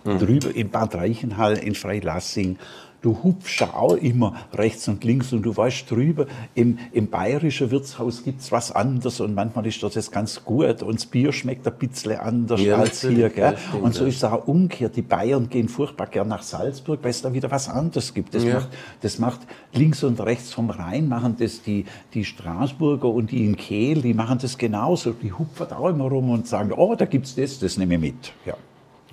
drüber 0.04 0.54
in 0.54 0.70
Bad 0.70 0.94
Reichenhall, 0.94 1.58
in 1.58 1.74
Freilassing. 1.74 2.56
Du 3.02 3.16
hupfst 3.22 3.62
auch 3.62 3.94
immer 3.94 4.34
rechts 4.52 4.86
und 4.88 5.02
links 5.04 5.32
und 5.32 5.42
du 5.42 5.56
weißt 5.56 5.90
drüber, 5.90 6.26
im, 6.54 6.78
im 6.92 7.08
bayerischen 7.08 7.70
Wirtshaus 7.70 8.22
gibt 8.24 8.42
es 8.42 8.52
was 8.52 8.72
anderes 8.72 9.20
und 9.20 9.34
manchmal 9.34 9.66
ist 9.66 9.82
das 9.82 9.94
jetzt 9.94 10.12
ganz 10.12 10.44
gut 10.44 10.82
und 10.82 10.96
das 10.96 11.06
Bier 11.06 11.32
schmeckt 11.32 11.66
ein 11.66 11.74
bisschen 11.78 12.18
anders 12.18 12.60
Ja, 12.60 12.76
als 12.76 13.00
hier. 13.00 13.30
Gell? 13.30 13.52
ja, 13.52 13.56
stimmt, 13.56 13.82
und 13.84 13.94
so 13.94 14.04
ist 14.04 14.16
es 14.16 14.24
auch 14.24 14.46
umgekehrt. 14.46 14.96
Die 14.96 15.02
Bayern 15.02 15.48
gehen 15.48 15.68
furchtbar 15.68 16.08
gern 16.08 16.28
nach 16.28 16.42
Salzburg, 16.42 16.98
weil 17.02 17.10
es 17.10 17.22
da 17.22 17.32
wieder 17.32 17.50
was 17.50 17.68
anderes 17.70 18.12
gibt. 18.12 18.34
Das, 18.34 18.44
Ja. 18.44 18.54
macht, 18.54 18.68
das 19.00 19.18
macht 19.18 19.40
links 19.72 20.04
und 20.04 20.20
rechts 20.20 20.52
vom 20.52 20.68
Rhein 20.68 21.08
machen 21.08 21.36
das 21.38 21.62
die, 21.62 21.86
die 22.12 22.24
Straßburger 22.26 23.08
und 23.08 23.30
die 23.30 23.44
in 23.46 23.56
Kehl, 23.56 24.02
die 24.02 24.12
machen 24.14 24.38
das 24.42 24.58
genauso. 24.58 25.12
Die 25.12 25.32
hupfen 25.32 25.72
auch 25.72 25.88
immer 25.88 26.04
rum 26.04 26.30
und 26.30 26.46
sagen, 26.46 26.72
oh, 26.72 26.94
da 26.94 27.06
gibt's 27.06 27.34
das, 27.34 27.58
das 27.60 27.78
nehme 27.78 27.94
ich 27.94 28.00
mit. 28.00 28.32
Ja. 28.44 28.54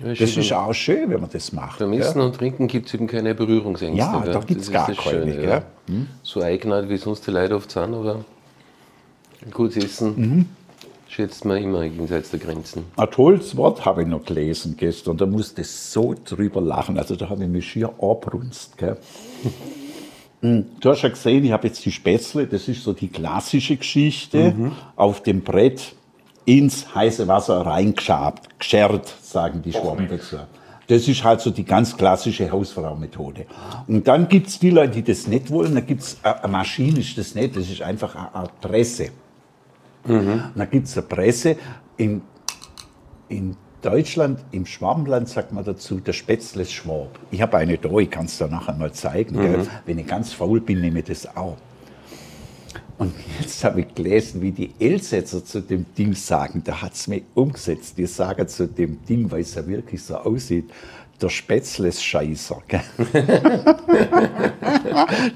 Ja, 0.00 0.14
Das 0.14 0.36
ist 0.36 0.52
auch 0.52 0.72
schön, 0.72 1.10
wenn 1.10 1.20
man 1.20 1.30
das 1.32 1.52
macht. 1.52 1.80
Beim? 1.80 1.92
Essen 1.92 2.20
und 2.20 2.36
Trinken 2.36 2.68
gibt 2.68 2.86
es 2.88 2.94
eben 2.94 3.06
keine 3.08 3.34
Berührungsängste. 3.34 3.98
Ja, 3.98 4.20
da 4.24 4.38
Das 4.40 4.50
ist 4.50 4.72
gar 4.72 4.86
keine, 4.92 5.32
Schöne? 5.32 5.34
Hm? 5.34 5.42
ja. 5.42 5.62
So 6.22 6.40
eigenartig, 6.42 6.90
wie 6.90 6.96
sonst 6.98 7.26
die 7.26 7.30
Leute 7.32 7.56
oft 7.56 7.70
sind, 7.70 7.94
aber 7.94 8.24
gutes 9.52 9.84
Essen 9.84 10.14
Mhm. 10.16 10.46
schätzt 11.08 11.44
man 11.44 11.56
immer 11.62 11.82
jenseits 11.84 12.30
der 12.30 12.38
Grenzen. 12.38 12.84
Ein 12.96 13.10
tolles 13.10 13.56
Wort 13.56 13.84
habe 13.84 14.02
ich 14.02 14.08
noch 14.08 14.24
gelesen 14.24 14.76
gestern. 14.76 15.16
Da 15.16 15.26
musste 15.26 15.62
ich 15.62 15.68
so 15.68 16.14
drüber 16.24 16.60
lachen. 16.60 16.96
Also 16.98 17.16
da 17.16 17.28
habe 17.28 17.42
ich 17.44 17.48
mich 17.50 17.68
schier 17.68 17.90
anbrunst. 18.00 18.76
Gell? 18.78 18.96
Mm, 20.42 20.60
Du 20.80 20.90
hast 20.90 21.02
ja 21.02 21.08
gesehen, 21.08 21.44
ich 21.44 21.50
habe 21.50 21.66
jetzt 21.66 21.84
die 21.84 21.90
Spätzle, 21.90 22.46
das 22.46 22.68
ist 22.68 22.84
so 22.84 22.92
die 22.92 23.08
klassische 23.08 23.76
Geschichte, 23.76 24.54
auf 24.94 25.22
dem 25.24 25.40
Brett 25.40 25.94
ins 26.48 26.94
heiße 26.94 27.28
Wasser 27.28 27.60
reingeschabt, 27.66 28.58
geschert, 28.58 29.06
sagen 29.20 29.60
die 29.62 29.70
Schwaben 29.70 30.08
dazu. 30.08 30.38
Das 30.86 31.06
ist 31.06 31.22
halt 31.22 31.42
so 31.42 31.50
die 31.50 31.64
ganz 31.64 31.94
klassische 31.94 32.50
Hausfrau-Methode. 32.50 33.44
Und 33.86 34.08
dann 34.08 34.28
gibt 34.28 34.46
es 34.46 34.58
die 34.58 34.70
Leute, 34.70 34.94
die 34.94 35.02
das 35.02 35.26
nicht 35.26 35.50
wollen, 35.50 35.74
da 35.74 35.82
gibt 35.82 36.00
es 36.00 36.16
eine 36.22 36.50
Maschine, 36.50 37.00
ist 37.00 37.18
das 37.18 37.34
nicht, 37.34 37.54
das 37.54 37.68
ist 37.68 37.82
einfach 37.82 38.14
eine 38.16 38.34
Art 38.34 38.58
Presse. 38.62 39.10
Und 40.04 40.52
dann 40.54 40.70
gibt 40.70 40.86
es 40.86 40.96
eine 40.96 41.06
Presse. 41.06 41.56
In, 41.98 42.22
in 43.28 43.54
Deutschland, 43.82 44.40
im 44.50 44.64
Schwabenland 44.64 45.28
sagt 45.28 45.52
man 45.52 45.64
dazu, 45.66 46.00
der 46.00 46.14
Spätzle 46.14 46.62
ist 46.62 46.72
Schwab. 46.72 47.18
Ich 47.30 47.42
habe 47.42 47.58
eine 47.58 47.76
da, 47.76 47.90
ich 47.98 48.10
kann 48.10 48.24
es 48.24 48.38
dir 48.38 48.48
nachher 48.48 48.74
mal 48.74 48.92
zeigen. 48.92 49.38
Gell? 49.38 49.66
Wenn 49.84 49.98
ich 49.98 50.06
ganz 50.06 50.32
faul 50.32 50.62
bin, 50.62 50.80
nehme 50.80 51.00
ich 51.00 51.04
das 51.04 51.36
auch. 51.36 51.58
Und 52.98 53.12
jetzt 53.40 53.62
habe 53.64 53.80
ich 53.82 53.94
gelesen, 53.94 54.42
wie 54.42 54.50
die 54.50 54.70
Elsässer 54.80 55.44
zu 55.44 55.60
dem 55.60 55.86
Ding 55.96 56.14
sagen. 56.14 56.62
Da 56.64 56.82
hat 56.82 56.94
es 56.94 57.06
mich 57.06 57.22
umgesetzt. 57.34 57.96
Die 57.96 58.06
sagen 58.06 58.48
zu 58.48 58.66
dem 58.66 58.98
Ding, 59.08 59.30
weil 59.30 59.42
es 59.42 59.54
ja 59.54 59.64
wirklich 59.66 60.02
so 60.02 60.16
aussieht, 60.16 60.64
der 61.20 61.28
Spätzles-Scheißer. 61.30 62.58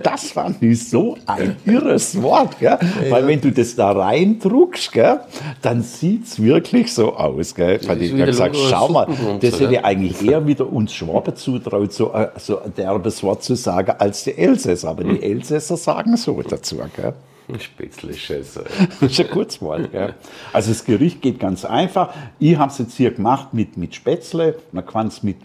das 0.02 0.30
fand 0.30 0.62
ich 0.62 0.88
so 0.88 1.16
ein 1.26 1.56
irres 1.64 2.20
Wort. 2.22 2.58
Gell? 2.60 2.78
Weil 3.10 3.26
wenn 3.26 3.40
du 3.40 3.50
das 3.50 3.74
da 3.74 3.90
reindruckst, 3.92 4.92
gell, 4.92 5.20
dann 5.60 5.82
sieht 5.82 6.24
es 6.26 6.40
wirklich 6.40 6.92
so 6.94 7.14
aus. 7.16 7.52
Gell? 7.54 7.76
Ist 7.76 7.84
ich 7.90 7.98
wie 7.98 8.10
hab 8.10 8.16
der 8.16 8.26
gesagt, 8.26 8.56
schau 8.56 8.88
mal, 8.90 9.06
das 9.40 9.54
hätte 9.60 9.68
gell? 9.70 9.80
eigentlich 9.84 10.22
eher 10.24 10.46
wieder 10.46 10.72
uns 10.72 10.94
Schwaben 10.94 11.34
zutraut, 11.36 11.92
so, 11.92 12.12
ein- 12.12 12.28
so 12.38 12.62
ein 12.62 12.72
derbes 12.74 13.22
Wort 13.22 13.42
zu 13.42 13.54
sagen, 13.56 13.92
als 13.98 14.24
die 14.24 14.36
Elsässer. 14.38 14.88
Aber 14.90 15.04
die 15.04 15.22
Elsässer 15.22 15.76
sagen 15.76 16.16
so 16.16 16.40
dazu. 16.42 16.78
Gell? 16.96 17.12
Spätzle 17.60 18.14
Scheiße. 18.14 18.64
Das 19.00 19.12
ist 19.12 19.20
ein 19.20 19.30
Kurzwort. 19.30 19.92
Gell? 19.92 20.14
Also 20.52 20.70
das 20.70 20.84
Gericht 20.84 21.22
geht 21.22 21.40
ganz 21.40 21.64
einfach. 21.64 22.14
Ich 22.38 22.56
habe 22.56 22.70
es 22.70 22.78
jetzt 22.78 22.96
hier 22.96 23.12
gemacht 23.12 23.54
mit, 23.54 23.76
mit 23.76 23.94
Spätzle. 23.94 24.58
Man 24.72 24.86
kann 24.86 25.08
es 25.08 25.22
mit, 25.22 25.38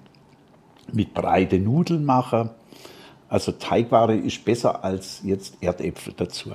mit 0.92 1.14
breite 1.14 1.60
Nudeln 1.60 2.06
machen. 2.06 2.50
Also 3.30 3.52
Teigware 3.52 4.16
ist 4.16 4.44
besser 4.46 4.84
als 4.84 5.22
jetzt 5.24 5.58
Erdäpfel 5.62 6.14
dazu. 6.16 6.52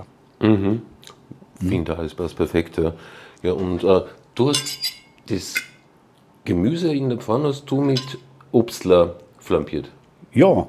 Ich 1.60 1.68
finde, 1.68 1.96
alles 1.96 2.14
passt 2.14 2.36
perfekt. 2.36 2.78
Ja, 2.78 2.94
ja 3.42 3.52
und 3.52 3.84
äh, 3.84 4.02
du 4.34 4.48
hast 4.48 4.78
das 5.28 5.54
Gemüse 6.44 6.92
in 6.92 7.08
der 7.08 7.18
Pfanne 7.18 7.48
hast 7.48 7.66
du 7.66 7.80
mit 7.80 8.18
Obstler 8.50 9.16
flambiert. 9.38 9.90
Ja. 10.32 10.68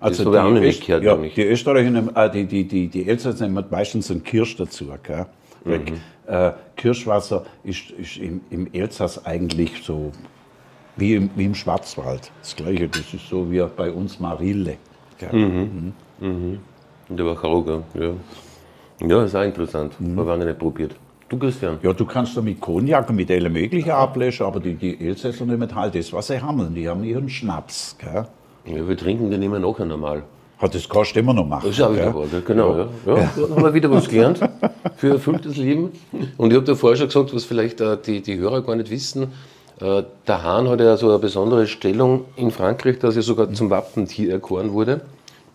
Also 0.00 0.24
habe 0.26 0.36
ich 0.36 0.42
auch 0.42 0.50
nicht 0.60 0.76
Öst- 0.80 0.86
gehört, 0.86 1.02
ja, 1.04 1.16
die 1.16 1.42
Österreicher, 1.42 1.90
nehmen- 1.90 2.14
äh, 2.14 2.30
die, 2.30 2.44
die, 2.46 2.64
die, 2.68 2.86
die 2.88 3.08
Elsässer 3.08 3.46
nehmen 3.48 3.64
meistens 3.70 4.10
einen 4.10 4.22
Kirsch 4.22 4.56
dazu. 4.56 4.86
Gell? 5.02 5.26
Weil, 5.64 5.80
äh, 6.26 6.52
Kirschwasser 6.76 7.44
ist, 7.64 7.90
ist 7.90 8.16
im, 8.18 8.40
im 8.50 8.72
Elsass 8.72 9.24
eigentlich 9.26 9.82
so 9.82 10.12
wie 10.96 11.14
im, 11.14 11.30
wie 11.36 11.44
im 11.46 11.54
Schwarzwald. 11.54 12.30
Das 12.40 12.54
Gleiche, 12.54 12.88
das 12.88 13.12
ist 13.12 13.28
so 13.28 13.50
wie 13.50 13.64
bei 13.76 13.90
uns 13.90 14.20
Marille. 14.20 14.76
Gell? 15.18 15.92
In 16.20 17.16
der 17.16 17.26
Wachau, 17.26 17.62
gell? 17.62 17.82
ja. 17.94 18.10
Ja, 19.06 19.22
ist 19.24 19.34
auch 19.36 19.42
interessant. 19.44 20.00
Mhm. 20.00 20.18
Habe 20.18 20.34
ich 20.36 20.40
auch 20.42 20.44
nicht 20.46 20.58
probiert. 20.58 20.94
Du, 21.28 21.38
Christian? 21.38 21.78
Ja, 21.82 21.92
du 21.92 22.04
kannst 22.04 22.36
da 22.36 22.40
mit 22.40 22.60
Cognac 22.60 23.08
und 23.10 23.16
mit 23.16 23.30
allem 23.30 23.52
Möglichen 23.52 23.90
ablöschen, 23.90 24.46
aber 24.46 24.60
die, 24.60 24.74
die 24.74 24.98
Elsässer 25.06 25.44
nehmen 25.44 25.72
halt 25.74 25.94
das, 25.94 26.12
was 26.12 26.26
sie 26.28 26.40
haben. 26.40 26.74
Die 26.74 26.88
haben 26.88 27.04
ihren 27.04 27.28
Schnaps. 27.28 27.96
Gell? 27.98 28.26
Ja, 28.76 28.88
wir 28.88 28.96
trinken 28.96 29.30
den 29.30 29.42
immer 29.42 29.58
nachher 29.58 29.86
normal. 29.86 30.22
Hat 30.58 30.74
das 30.74 30.88
kannst 30.88 31.14
du 31.14 31.20
immer 31.20 31.32
noch 31.32 31.46
machen. 31.46 31.68
Das 31.68 31.78
wieder 31.78 31.92
gell? 31.92 32.14
wahr, 32.14 32.26
gell? 32.30 32.42
genau. 32.44 32.76
Ja. 32.76 32.88
Ja. 33.06 33.30
Da 33.36 33.54
haben 33.54 33.62
wir 33.62 33.74
wieder 33.74 33.90
was 33.90 34.08
gelernt 34.08 34.40
für 34.96 35.10
erfülltes 35.10 35.56
Leben. 35.56 35.92
Und 36.36 36.50
ich 36.50 36.56
habe 36.56 36.66
dir 36.66 36.74
vorher 36.74 36.96
schon 36.96 37.06
gesagt, 37.06 37.34
was 37.34 37.44
vielleicht 37.44 37.80
äh, 37.80 37.96
die, 38.04 38.20
die 38.22 38.38
Hörer 38.38 38.62
gar 38.62 38.74
nicht 38.74 38.90
wissen. 38.90 39.28
Äh, 39.80 40.02
der 40.26 40.42
Hahn 40.42 40.68
hat 40.68 40.80
ja 40.80 40.96
so 40.96 41.08
eine 41.10 41.20
besondere 41.20 41.68
Stellung 41.68 42.24
in 42.34 42.50
Frankreich, 42.50 42.98
dass 42.98 43.14
er 43.14 43.22
sogar 43.22 43.52
zum 43.52 43.70
Wappentier 43.70 44.32
erkoren 44.32 44.72
wurde. 44.72 45.02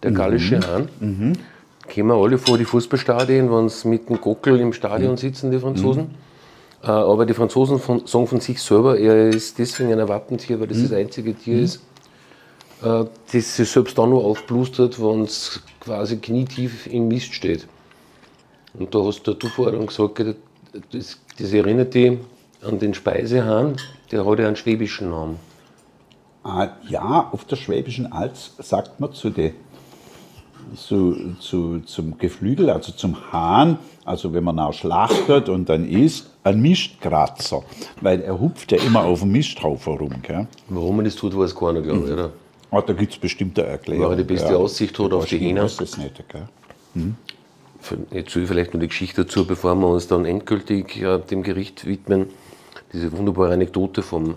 Der 0.03 0.11
gallische 0.11 0.59
Hahn. 0.59 0.87
Kennen 1.87 2.07
wir 2.07 2.15
alle 2.15 2.37
vor 2.37 2.57
die 2.57 2.65
Fußballstadien, 2.65 3.51
wenn 3.51 3.67
sie 3.67 3.87
mit 3.89 4.09
dem 4.09 4.21
Gockel 4.21 4.59
im 4.59 4.71
Stadion 4.71 5.17
sitzen, 5.17 5.51
die 5.51 5.59
Franzosen. 5.59 6.11
Äh, 6.81 6.87
Aber 6.87 7.25
die 7.25 7.33
Franzosen 7.33 7.79
von, 7.79 8.05
sagen 8.05 8.27
von 8.27 8.39
sich 8.39 8.61
selber, 8.61 8.97
er 8.97 9.29
ist 9.29 9.59
deswegen 9.59 9.93
ein 9.99 10.07
Wappentier, 10.07 10.59
weil 10.59 10.67
das 10.67 10.81
das 10.81 10.93
einzige 10.93 11.33
Tier 11.33 11.59
ist, 11.59 11.81
äh, 12.83 13.05
das 13.31 13.55
sich 13.55 13.69
selbst 13.69 13.97
dann 13.97 14.09
nur 14.09 14.23
aufblustert, 14.23 15.01
wenn 15.01 15.21
es 15.21 15.61
quasi 15.79 16.17
knietief 16.17 16.87
im 16.87 17.07
Mist 17.07 17.33
steht. 17.33 17.67
Und 18.73 18.93
da 18.93 19.03
hast 19.03 19.23
du 19.25 19.47
vorher 19.47 19.77
dann 19.77 19.87
gesagt, 19.87 20.23
das, 20.91 21.19
das 21.37 21.53
erinnert 21.53 21.93
dich 21.93 22.17
an 22.61 22.79
den 22.79 22.93
Speisehahn, 22.93 23.75
der 24.11 24.25
hat 24.25 24.39
ja 24.39 24.47
einen 24.47 24.55
schwäbischen 24.55 25.09
Namen. 25.09 25.39
Ah, 26.43 26.69
ja, 26.89 27.29
auf 27.31 27.45
der 27.45 27.55
Schwäbischen 27.55 28.11
Alb 28.11 28.35
sagt 28.35 28.99
man 28.99 29.13
zu 29.13 29.29
den 29.29 29.53
zu, 30.75 31.35
zu, 31.39 31.79
zum 31.81 32.17
Geflügel, 32.17 32.69
also 32.69 32.91
zum 32.91 33.31
Hahn, 33.31 33.77
also 34.05 34.33
wenn 34.33 34.43
man 34.43 34.59
auch 34.59 34.73
schlachtet 34.73 35.49
und 35.49 35.69
dann 35.69 35.87
isst, 35.87 36.29
ein 36.43 36.61
Mistkratzer, 36.61 37.63
weil 38.01 38.21
er 38.21 38.39
hupft 38.39 38.71
ja 38.71 38.77
immer 38.79 39.03
auf 39.03 39.21
dem 39.21 39.31
Misthaufen 39.31 39.97
rum. 39.97 40.13
Gell? 40.21 40.47
Warum 40.69 40.97
man 40.97 41.05
das 41.05 41.15
tut, 41.15 41.37
weiß 41.37 41.55
keiner, 41.55 41.81
glaube 41.81 42.05
ich, 42.05 42.11
oder? 42.11 42.31
Ah, 42.73 42.81
da 42.81 42.93
gibt 42.93 43.13
es 43.13 43.19
bestimmt 43.19 43.59
eine 43.59 43.67
Erklärung. 43.67 44.05
Weil 44.05 44.11
er 44.13 44.17
die 44.17 44.23
beste 44.23 44.53
ja. 44.53 44.57
Aussicht 44.57 44.97
hat 44.97 45.13
auf 45.13 45.25
die 45.25 45.35
Ich 45.35 45.41
Hähner. 45.41 45.63
weiß 45.63 45.77
das 45.77 45.97
nicht. 45.97 46.23
Gell? 46.27 46.47
Jetzt 46.95 47.91
erzähle 48.11 48.43
ich 48.43 48.49
vielleicht 48.49 48.73
noch 48.73 48.81
die 48.81 48.87
Geschichte 48.87 49.25
dazu, 49.25 49.45
bevor 49.45 49.75
wir 49.75 49.87
uns 49.87 50.07
dann 50.07 50.25
endgültig 50.25 50.99
äh, 50.99 51.19
dem 51.19 51.43
Gericht 51.43 51.85
widmen. 51.85 52.27
Diese 52.91 53.11
wunderbare 53.15 53.53
Anekdote 53.53 54.01
vom 54.01 54.35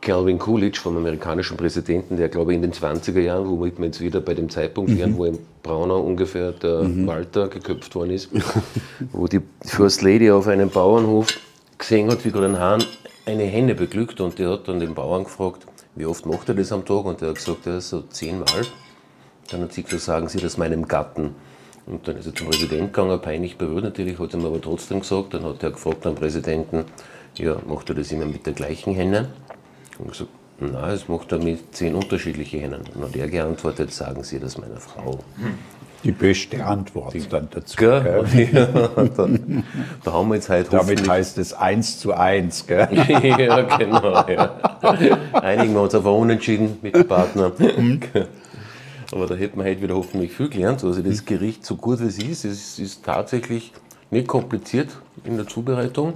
Calvin 0.00 0.38
Coolidge, 0.38 0.78
vom 0.78 0.96
amerikanischen 0.96 1.56
Präsidenten, 1.56 2.16
der 2.16 2.28
glaube 2.28 2.52
ich 2.52 2.56
in 2.56 2.62
den 2.62 2.72
20er 2.72 3.18
Jahren, 3.18 3.48
womit 3.48 3.78
wir 3.78 3.86
jetzt 3.86 4.00
wieder 4.00 4.20
bei 4.20 4.34
dem 4.34 4.48
Zeitpunkt 4.48 4.96
wären, 4.96 5.16
wo 5.16 5.24
in 5.24 5.40
Braunau 5.64 6.00
ungefähr 6.00 6.52
der 6.52 6.82
Walter 7.04 7.48
geköpft 7.48 7.96
worden 7.96 8.10
ist, 8.10 8.30
wo 9.12 9.26
die 9.26 9.40
First 9.62 10.02
Lady 10.02 10.30
auf 10.30 10.46
einem 10.46 10.70
Bauernhof 10.70 11.26
gesehen 11.78 12.10
hat, 12.12 12.24
wie 12.24 12.30
gerade 12.30 12.46
ein 12.46 12.58
Hahn 12.60 12.84
eine 13.26 13.42
Henne 13.42 13.74
beglückt 13.74 14.20
und 14.20 14.38
der 14.38 14.50
hat 14.50 14.68
dann 14.68 14.78
den 14.78 14.94
Bauern 14.94 15.24
gefragt, 15.24 15.66
wie 15.98 16.06
oft 16.06 16.26
macht 16.26 16.48
er 16.48 16.54
das 16.54 16.72
am 16.72 16.84
Tag? 16.84 17.04
Und 17.04 17.20
der 17.20 17.30
hat 17.30 17.36
gesagt, 17.36 17.66
ja, 17.66 17.80
so 17.80 18.02
zehnmal. 18.02 18.66
Dann 19.50 19.62
hat 19.62 19.72
sie 19.72 19.82
gesagt, 19.82 20.02
sagen 20.02 20.28
Sie 20.28 20.38
das 20.38 20.56
meinem 20.56 20.86
Gatten. 20.86 21.34
Und 21.86 22.06
dann 22.06 22.16
ist 22.18 22.26
er 22.26 22.34
zum 22.34 22.48
Präsidenten 22.48 22.86
gegangen, 22.86 23.20
peinlich 23.20 23.56
berührt 23.56 23.82
natürlich, 23.84 24.18
hat 24.18 24.34
er 24.34 24.40
mir 24.40 24.46
aber 24.46 24.60
trotzdem 24.60 25.00
gesagt. 25.00 25.34
Dann 25.34 25.44
hat 25.44 25.62
er 25.62 25.70
gefragt 25.70 26.06
am 26.06 26.14
Präsidenten, 26.14 26.84
ja, 27.36 27.56
macht 27.66 27.88
er 27.88 27.94
das 27.94 28.12
immer 28.12 28.26
mit 28.26 28.46
der 28.46 28.52
gleichen 28.52 28.94
Henne? 28.94 29.30
Und 29.98 30.12
gesagt, 30.12 30.30
nein, 30.60 30.72
das 30.72 31.08
macht 31.08 31.32
er 31.32 31.38
mit 31.38 31.74
zehn 31.74 31.94
unterschiedlichen 31.94 32.60
Hennen. 32.60 32.80
Und 32.80 32.96
dann 32.96 33.04
hat 33.04 33.16
er 33.16 33.28
geantwortet, 33.28 33.92
sagen 33.92 34.22
Sie 34.22 34.38
das 34.38 34.58
meiner 34.58 34.80
Frau. 34.80 35.18
Die 36.04 36.12
beste 36.12 36.64
Antwort 36.64 37.14
dann 37.30 37.48
dazu. 37.50 37.76
Gell? 37.76 38.24
Ja, 38.52 38.66
da, 38.66 39.28
da 40.04 40.12
haben 40.12 40.28
wir 40.28 40.36
jetzt 40.36 40.48
heute 40.48 40.70
Damit 40.70 41.08
heißt 41.08 41.38
es 41.38 41.52
1 41.52 41.98
zu 41.98 42.14
1. 42.14 42.66
Gell? 42.66 42.88
ja, 43.38 43.62
genau. 43.76 44.24
Ja. 44.28 44.54
Einigen 45.32 45.74
wir 45.74 45.82
uns 45.82 45.94
auf 45.94 46.06
ein 46.06 46.12
Unentschieden 46.12 46.78
mit 46.82 46.94
dem 46.94 47.08
Partner. 47.08 47.52
Aber 49.10 49.26
da 49.26 49.34
hätten 49.34 49.58
wir 49.58 49.64
heute 49.64 49.82
wieder 49.82 49.94
hoffentlich 49.96 50.32
viel 50.32 50.48
gelernt. 50.48 50.84
Also 50.84 51.02
das 51.02 51.24
Gericht, 51.24 51.64
so 51.64 51.76
gut 51.76 52.00
wie 52.00 52.06
es 52.06 52.18
ist, 52.18 52.44
es 52.44 52.78
ist 52.78 53.04
tatsächlich 53.04 53.72
nicht 54.10 54.28
kompliziert 54.28 54.96
in 55.24 55.36
der 55.36 55.46
Zubereitung. 55.46 56.14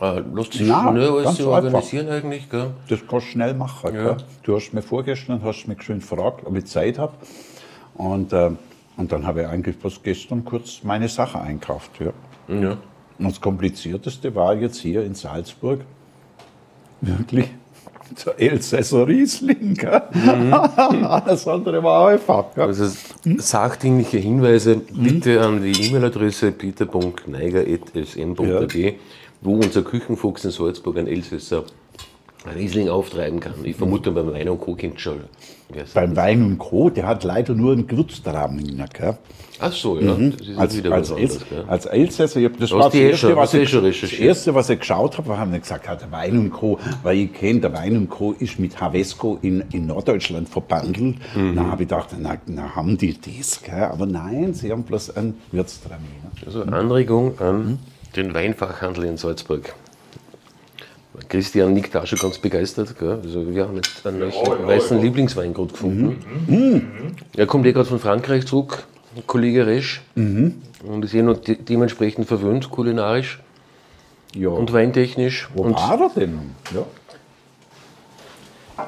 Äh, 0.00 0.20
lässt 0.34 0.52
sich 0.52 0.66
schnell 0.66 0.74
alles 0.76 1.36
so 1.36 1.52
einfach. 1.52 1.72
organisieren 1.72 2.08
eigentlich. 2.08 2.50
Gell? 2.50 2.72
Das 2.88 3.00
kannst 3.08 3.28
du 3.28 3.30
schnell 3.30 3.54
machen. 3.54 3.94
Ja. 3.94 4.02
Gell? 4.02 4.16
Du 4.42 4.56
hast 4.56 4.72
mir 4.72 4.82
vorgestern 4.82 5.42
hast 5.42 5.66
mich 5.66 5.82
schön 5.82 6.00
gefragt, 6.00 6.44
ob 6.44 6.56
ich 6.56 6.66
Zeit 6.66 6.98
habe. 6.98 7.14
Und, 7.94 8.32
äh, 8.32 8.50
und 8.96 9.12
dann 9.12 9.26
habe 9.26 9.42
ich 9.42 9.48
eigentlich 9.48 9.78
bloß 9.78 10.02
gestern 10.02 10.44
kurz 10.44 10.82
meine 10.82 11.08
Sache 11.08 11.40
einkauft. 11.40 11.90
Ja. 12.00 12.12
Ja. 12.54 12.76
Und 13.18 13.30
das 13.30 13.40
Komplizierteste 13.40 14.34
war 14.34 14.54
jetzt 14.54 14.78
hier 14.78 15.04
in 15.04 15.14
Salzburg 15.14 15.80
wirklich 17.00 17.48
der 18.26 18.40
Elsässer 18.40 19.06
Riesling. 19.06 19.74
Gell? 19.74 19.90
Alles 20.52 21.46
andere 21.46 21.80
war 21.82 22.08
einfach. 22.08 22.46
Gell? 22.54 22.64
Also 22.64 22.90
sachdienliche 23.38 24.18
Hinweise 24.18 24.76
bitte 24.76 25.40
an 25.40 25.62
die 25.62 25.88
E-Mail-Adresse 25.88 26.52
peter.neiger.sm.at, 26.52 28.94
wo 29.40 29.54
unser 29.54 29.82
Küchenfuchs 29.82 30.44
in 30.44 30.50
Salzburg 30.50 30.98
ein 30.98 31.06
Elsässer 31.06 31.64
Riesling 32.52 32.88
auftreiben 32.88 33.40
kann. 33.40 33.54
Ich 33.62 33.76
vermute, 33.76 34.10
beim 34.10 34.32
Wein 34.32 34.48
und 34.48 34.60
Co. 34.60 34.74
kennt 34.74 35.00
schon. 35.00 35.20
Beim. 35.94 36.14
Wein 36.14 36.42
und 36.44 36.58
Co., 36.58 36.90
der 36.90 37.06
hat 37.06 37.24
leider 37.24 37.54
nur 37.54 37.72
einen 37.72 37.86
Gewürztraminer. 37.86 38.86
Gell? 38.92 39.16
Ach 39.60 39.72
so, 39.72 39.98
ja. 39.98 40.12
Ist 40.14 40.58
Als, 40.58 41.10
als. 41.10 41.14
Gell? 41.48 41.64
als 41.66 41.86
Elsässer, 41.86 42.40
ich 42.40 42.46
hab, 42.46 42.58
das 42.60 42.70
war 42.72 42.80
das 42.84 42.94
eh 42.94 43.08
erste, 43.10 43.16
schon- 43.28 43.36
was 43.36 43.54
eh 43.54 43.62
ich, 43.62 43.70
schon 43.70 43.84
das 43.84 44.12
erste, 44.12 44.54
was 44.54 44.68
ich 44.68 44.78
geschaut 44.78 45.16
habe, 45.16 45.38
haben 45.38 45.52
wir 45.52 45.58
gesagt, 45.60 45.86
ja, 45.86 45.96
der 45.96 46.12
Wein 46.12 46.38
und 46.38 46.50
Co., 46.50 46.78
weil 47.02 47.18
ich 47.18 47.32
kenne, 47.32 47.60
der 47.60 47.72
Wein 47.72 47.96
und 47.96 48.10
Co. 48.10 48.32
ist 48.32 48.58
mit 48.58 48.78
Havesco 48.80 49.38
in, 49.42 49.64
in 49.72 49.86
Norddeutschland 49.86 50.48
verbandelt. 50.48 51.16
Mhm. 51.34 51.56
Da 51.56 51.62
habe 51.64 51.82
ich 51.84 51.88
gedacht, 51.88 52.08
na, 52.18 52.36
na, 52.46 52.74
haben 52.76 52.98
die 52.98 53.16
das, 53.18 53.62
gell? 53.62 53.74
aber 53.84 54.06
nein, 54.06 54.52
sie 54.54 54.70
haben 54.70 54.82
bloß 54.82 55.16
einen 55.16 55.34
Gewürztraminer. 55.50 56.30
Also 56.44 56.62
Anregung 56.62 57.38
an 57.40 57.78
den 58.16 58.34
Weinfachhandel 58.34 59.04
in 59.04 59.16
Salzburg. 59.16 59.74
Christian 61.28 61.72
nickt 61.74 61.96
auch 61.96 62.06
schon 62.06 62.18
ganz 62.18 62.38
begeistert. 62.38 62.98
Gell? 62.98 63.20
Also 63.22 63.46
wir 63.54 63.64
haben 63.64 63.76
jetzt 63.76 64.06
einen 64.06 64.18
neuen 64.18 64.66
weißen 64.66 65.00
Lieblingsweingut 65.00 65.72
gefunden. 65.72 67.14
Er 67.36 67.46
kommt 67.46 67.66
eh 67.66 67.72
gerade 67.72 67.88
von 67.88 67.98
Frankreich 68.00 68.46
zurück, 68.46 68.84
Kollege 69.26 69.66
Resch. 69.66 70.02
Und 70.16 71.04
ist 71.04 71.14
eh 71.14 71.22
noch 71.22 71.38
de 71.38 71.56
dementsprechend 71.56 72.26
verwöhnt, 72.26 72.70
kulinarisch 72.70 73.40
Ja. 74.34 74.48
und 74.50 74.72
weintechnisch. 74.72 75.48
Wo 75.54 75.62
und 75.62 75.74
war 75.76 76.00
er 76.00 76.10
denn? 76.10 76.38
Ja. 76.74 76.84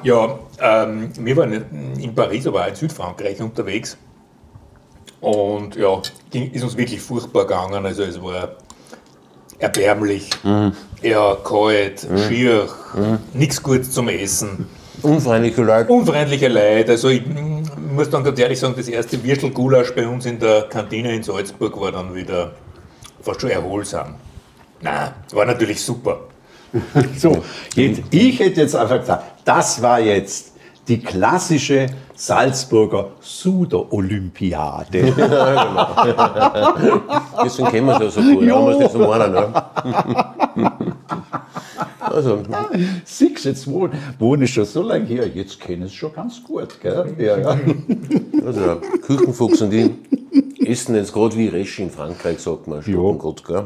Ja, 0.03 0.39
ähm, 0.59 1.09
wir 1.19 1.37
waren 1.37 1.53
in 1.97 2.13
Paris, 2.13 2.45
aber 2.45 2.63
auch 2.63 2.67
in 2.67 2.75
Südfrankreich 2.75 3.41
unterwegs. 3.41 3.97
Und 5.21 5.75
ja, 5.77 6.01
ging, 6.29 6.51
ist 6.51 6.63
uns 6.63 6.75
wirklich 6.77 6.99
furchtbar 6.99 7.45
gegangen. 7.47 7.85
Also 7.85 8.03
es 8.03 8.21
war 8.21 8.49
erbärmlich, 9.59 10.29
ja, 11.01 11.35
kalt, 11.43 12.07
schier, 12.27 12.67
nichts 13.33 13.61
Gutes 13.61 13.91
zum 13.91 14.09
Essen. 14.09 14.67
unfreundliche 15.01 15.63
Leute. 15.63 15.91
Unfreundliche 15.91 16.47
Leute. 16.47 16.91
Also 16.91 17.09
ich 17.09 17.23
muss 17.93 18.09
dann 18.09 18.23
ganz 18.23 18.39
ehrlich 18.39 18.59
sagen, 18.59 18.73
das 18.77 18.87
erste 18.87 19.23
Würstelgulasch 19.23 19.93
bei 19.95 20.07
uns 20.07 20.25
in 20.25 20.39
der 20.39 20.63
Kantine 20.63 21.15
in 21.15 21.23
Salzburg 21.23 21.79
war 21.79 21.91
dann 21.91 22.13
wieder 22.13 22.51
fast 23.21 23.41
schon 23.41 23.49
erholsam. 23.49 24.15
Na, 24.81 25.13
war 25.31 25.45
natürlich 25.45 25.81
super. 25.81 26.21
So, 27.17 27.43
jetzt, 27.75 28.01
ich 28.11 28.39
hätte 28.39 28.61
jetzt 28.61 28.75
einfach 28.75 28.99
gesagt, 28.99 29.23
das 29.45 29.81
war 29.81 29.99
jetzt 29.99 30.51
die 30.87 30.99
klassische 30.99 31.87
Salzburger 32.19 33.11
Suder-Olympiade. 33.21 35.13
Deswegen 37.43 37.67
kennen 37.69 37.85
wir 37.85 38.01
es 38.01 38.01
ja 38.01 38.09
so 38.09 38.21
gut. 38.21 38.43
Ja. 38.43 38.55
Haben 38.55 38.65
wir 38.65 38.71
es 38.71 38.79
nicht 38.79 38.91
so 38.91 38.99
meinen, 38.99 39.31
ne? 39.31 39.53
Also, 41.99 42.37
du, 42.37 42.53
jetzt 43.43 43.67
wohne, 43.67 43.91
wohne 44.17 44.45
ich 44.45 44.53
schon 44.53 44.65
so 44.65 44.81
lange 44.81 45.05
hier, 45.05 45.27
jetzt 45.27 45.59
kenne 45.59 45.85
ich 45.85 45.91
es 45.91 45.97
schon 45.97 46.13
ganz 46.13 46.41
gut. 46.43 46.79
Gell? 46.81 47.13
Ja, 47.19 47.37
ja. 47.37 47.59
also 48.45 48.81
Küchenfuchs 49.01 49.61
und 49.61 49.73
ich 49.73 49.91
essen 50.65 50.95
jetzt 50.95 51.13
gerade 51.13 51.35
wie 51.35 51.47
Resch 51.47 51.79
in 51.79 51.91
Frankreich, 51.91 52.39
sagt 52.39 52.65
man, 52.67 52.81
Stoppengott, 52.81 53.45
gell? 53.45 53.65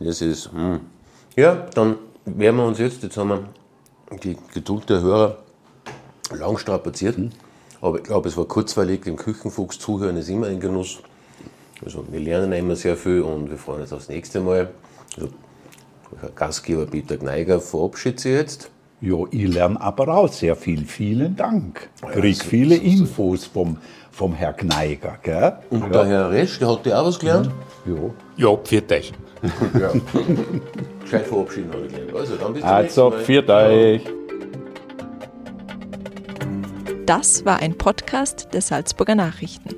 Das 0.00 0.22
ist, 0.22 0.50
hm. 0.52 0.80
Ja, 1.36 1.66
dann 1.74 1.96
werden 2.24 2.56
wir 2.56 2.64
uns 2.64 2.78
jetzt, 2.78 3.02
jetzt 3.02 3.16
haben 3.16 3.28
wir 3.28 3.44
die 4.22 4.36
Geduld 4.54 4.88
der 4.88 5.00
Hörer 5.00 5.38
lang 6.32 6.56
strapaziert, 6.58 7.18
aber 7.80 7.98
ich 7.98 8.04
glaube, 8.04 8.28
es 8.28 8.36
war 8.36 8.44
kurzweilig, 8.44 9.02
dem 9.02 9.16
Küchenfuchs 9.16 9.78
zuhören 9.78 10.16
ist 10.16 10.28
immer 10.28 10.46
ein 10.48 10.60
Genuss. 10.60 10.98
Also 11.84 12.04
wir 12.10 12.20
lernen 12.20 12.52
immer 12.52 12.74
sehr 12.76 12.96
viel 12.96 13.22
und 13.22 13.50
wir 13.50 13.56
freuen 13.58 13.82
uns 13.82 13.92
aufs 13.92 14.08
nächste 14.08 14.40
Mal. 14.40 14.68
Also, 15.16 15.28
Herr 16.20 16.30
Gastgeber 16.30 16.86
Peter 16.86 17.16
Gneiger 17.16 17.60
verabschiedet 17.60 18.20
sich 18.20 18.32
jetzt. 18.32 18.70
Ja, 19.00 19.16
ich 19.30 19.46
lerne 19.46 19.80
aber 19.80 20.08
auch 20.08 20.26
sehr 20.32 20.56
viel. 20.56 20.84
Vielen 20.84 21.36
Dank. 21.36 21.88
Ja, 22.02 22.08
Krieg 22.10 22.36
so- 22.36 22.44
viele 22.44 22.74
so- 22.76 22.80
so- 22.82 22.86
Infos 22.88 23.44
vom, 23.44 23.76
vom 24.10 24.34
Herr 24.34 24.54
Gneiger. 24.54 25.18
Gell? 25.22 25.52
Und 25.70 25.94
der 25.94 26.06
Herr 26.06 26.30
Resch, 26.30 26.58
der 26.58 26.68
hat 26.68 26.84
dir 26.84 26.98
auch 27.00 27.06
was 27.06 27.18
gelernt? 27.20 27.50
Ja. 27.86 27.94
Ja, 28.50 28.56
pfiat 28.56 28.90
euch. 28.90 29.12
Ja. 29.80 29.92
Gescheit 31.04 31.26
verabschieden 31.28 31.70
habe 31.72 31.86
ich 31.86 31.92
gelernt. 31.92 32.16
Also, 32.16 32.34
dann 32.36 32.52
bis 32.54 32.62
zum 32.62 32.70
Also, 32.70 33.10
nächsten 33.10 33.18
Mal. 33.18 33.24
viert 33.24 33.50
euch. 33.50 34.00
Das 37.08 37.46
war 37.46 37.60
ein 37.60 37.78
Podcast 37.78 38.48
der 38.52 38.60
Salzburger 38.60 39.14
Nachrichten. 39.14 39.74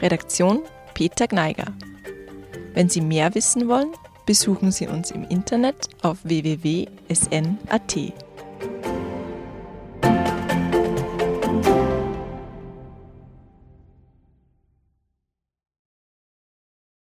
Redaktion 0.00 0.62
Peter 0.94 1.28
Gneiger. 1.28 1.66
Wenn 2.72 2.88
Sie 2.88 3.02
mehr 3.02 3.34
wissen 3.34 3.68
wollen, 3.68 3.92
besuchen 4.24 4.72
Sie 4.72 4.88
uns 4.88 5.10
im 5.10 5.24
Internet 5.24 5.90
auf 6.00 6.16
www.sn.at. 6.22 7.96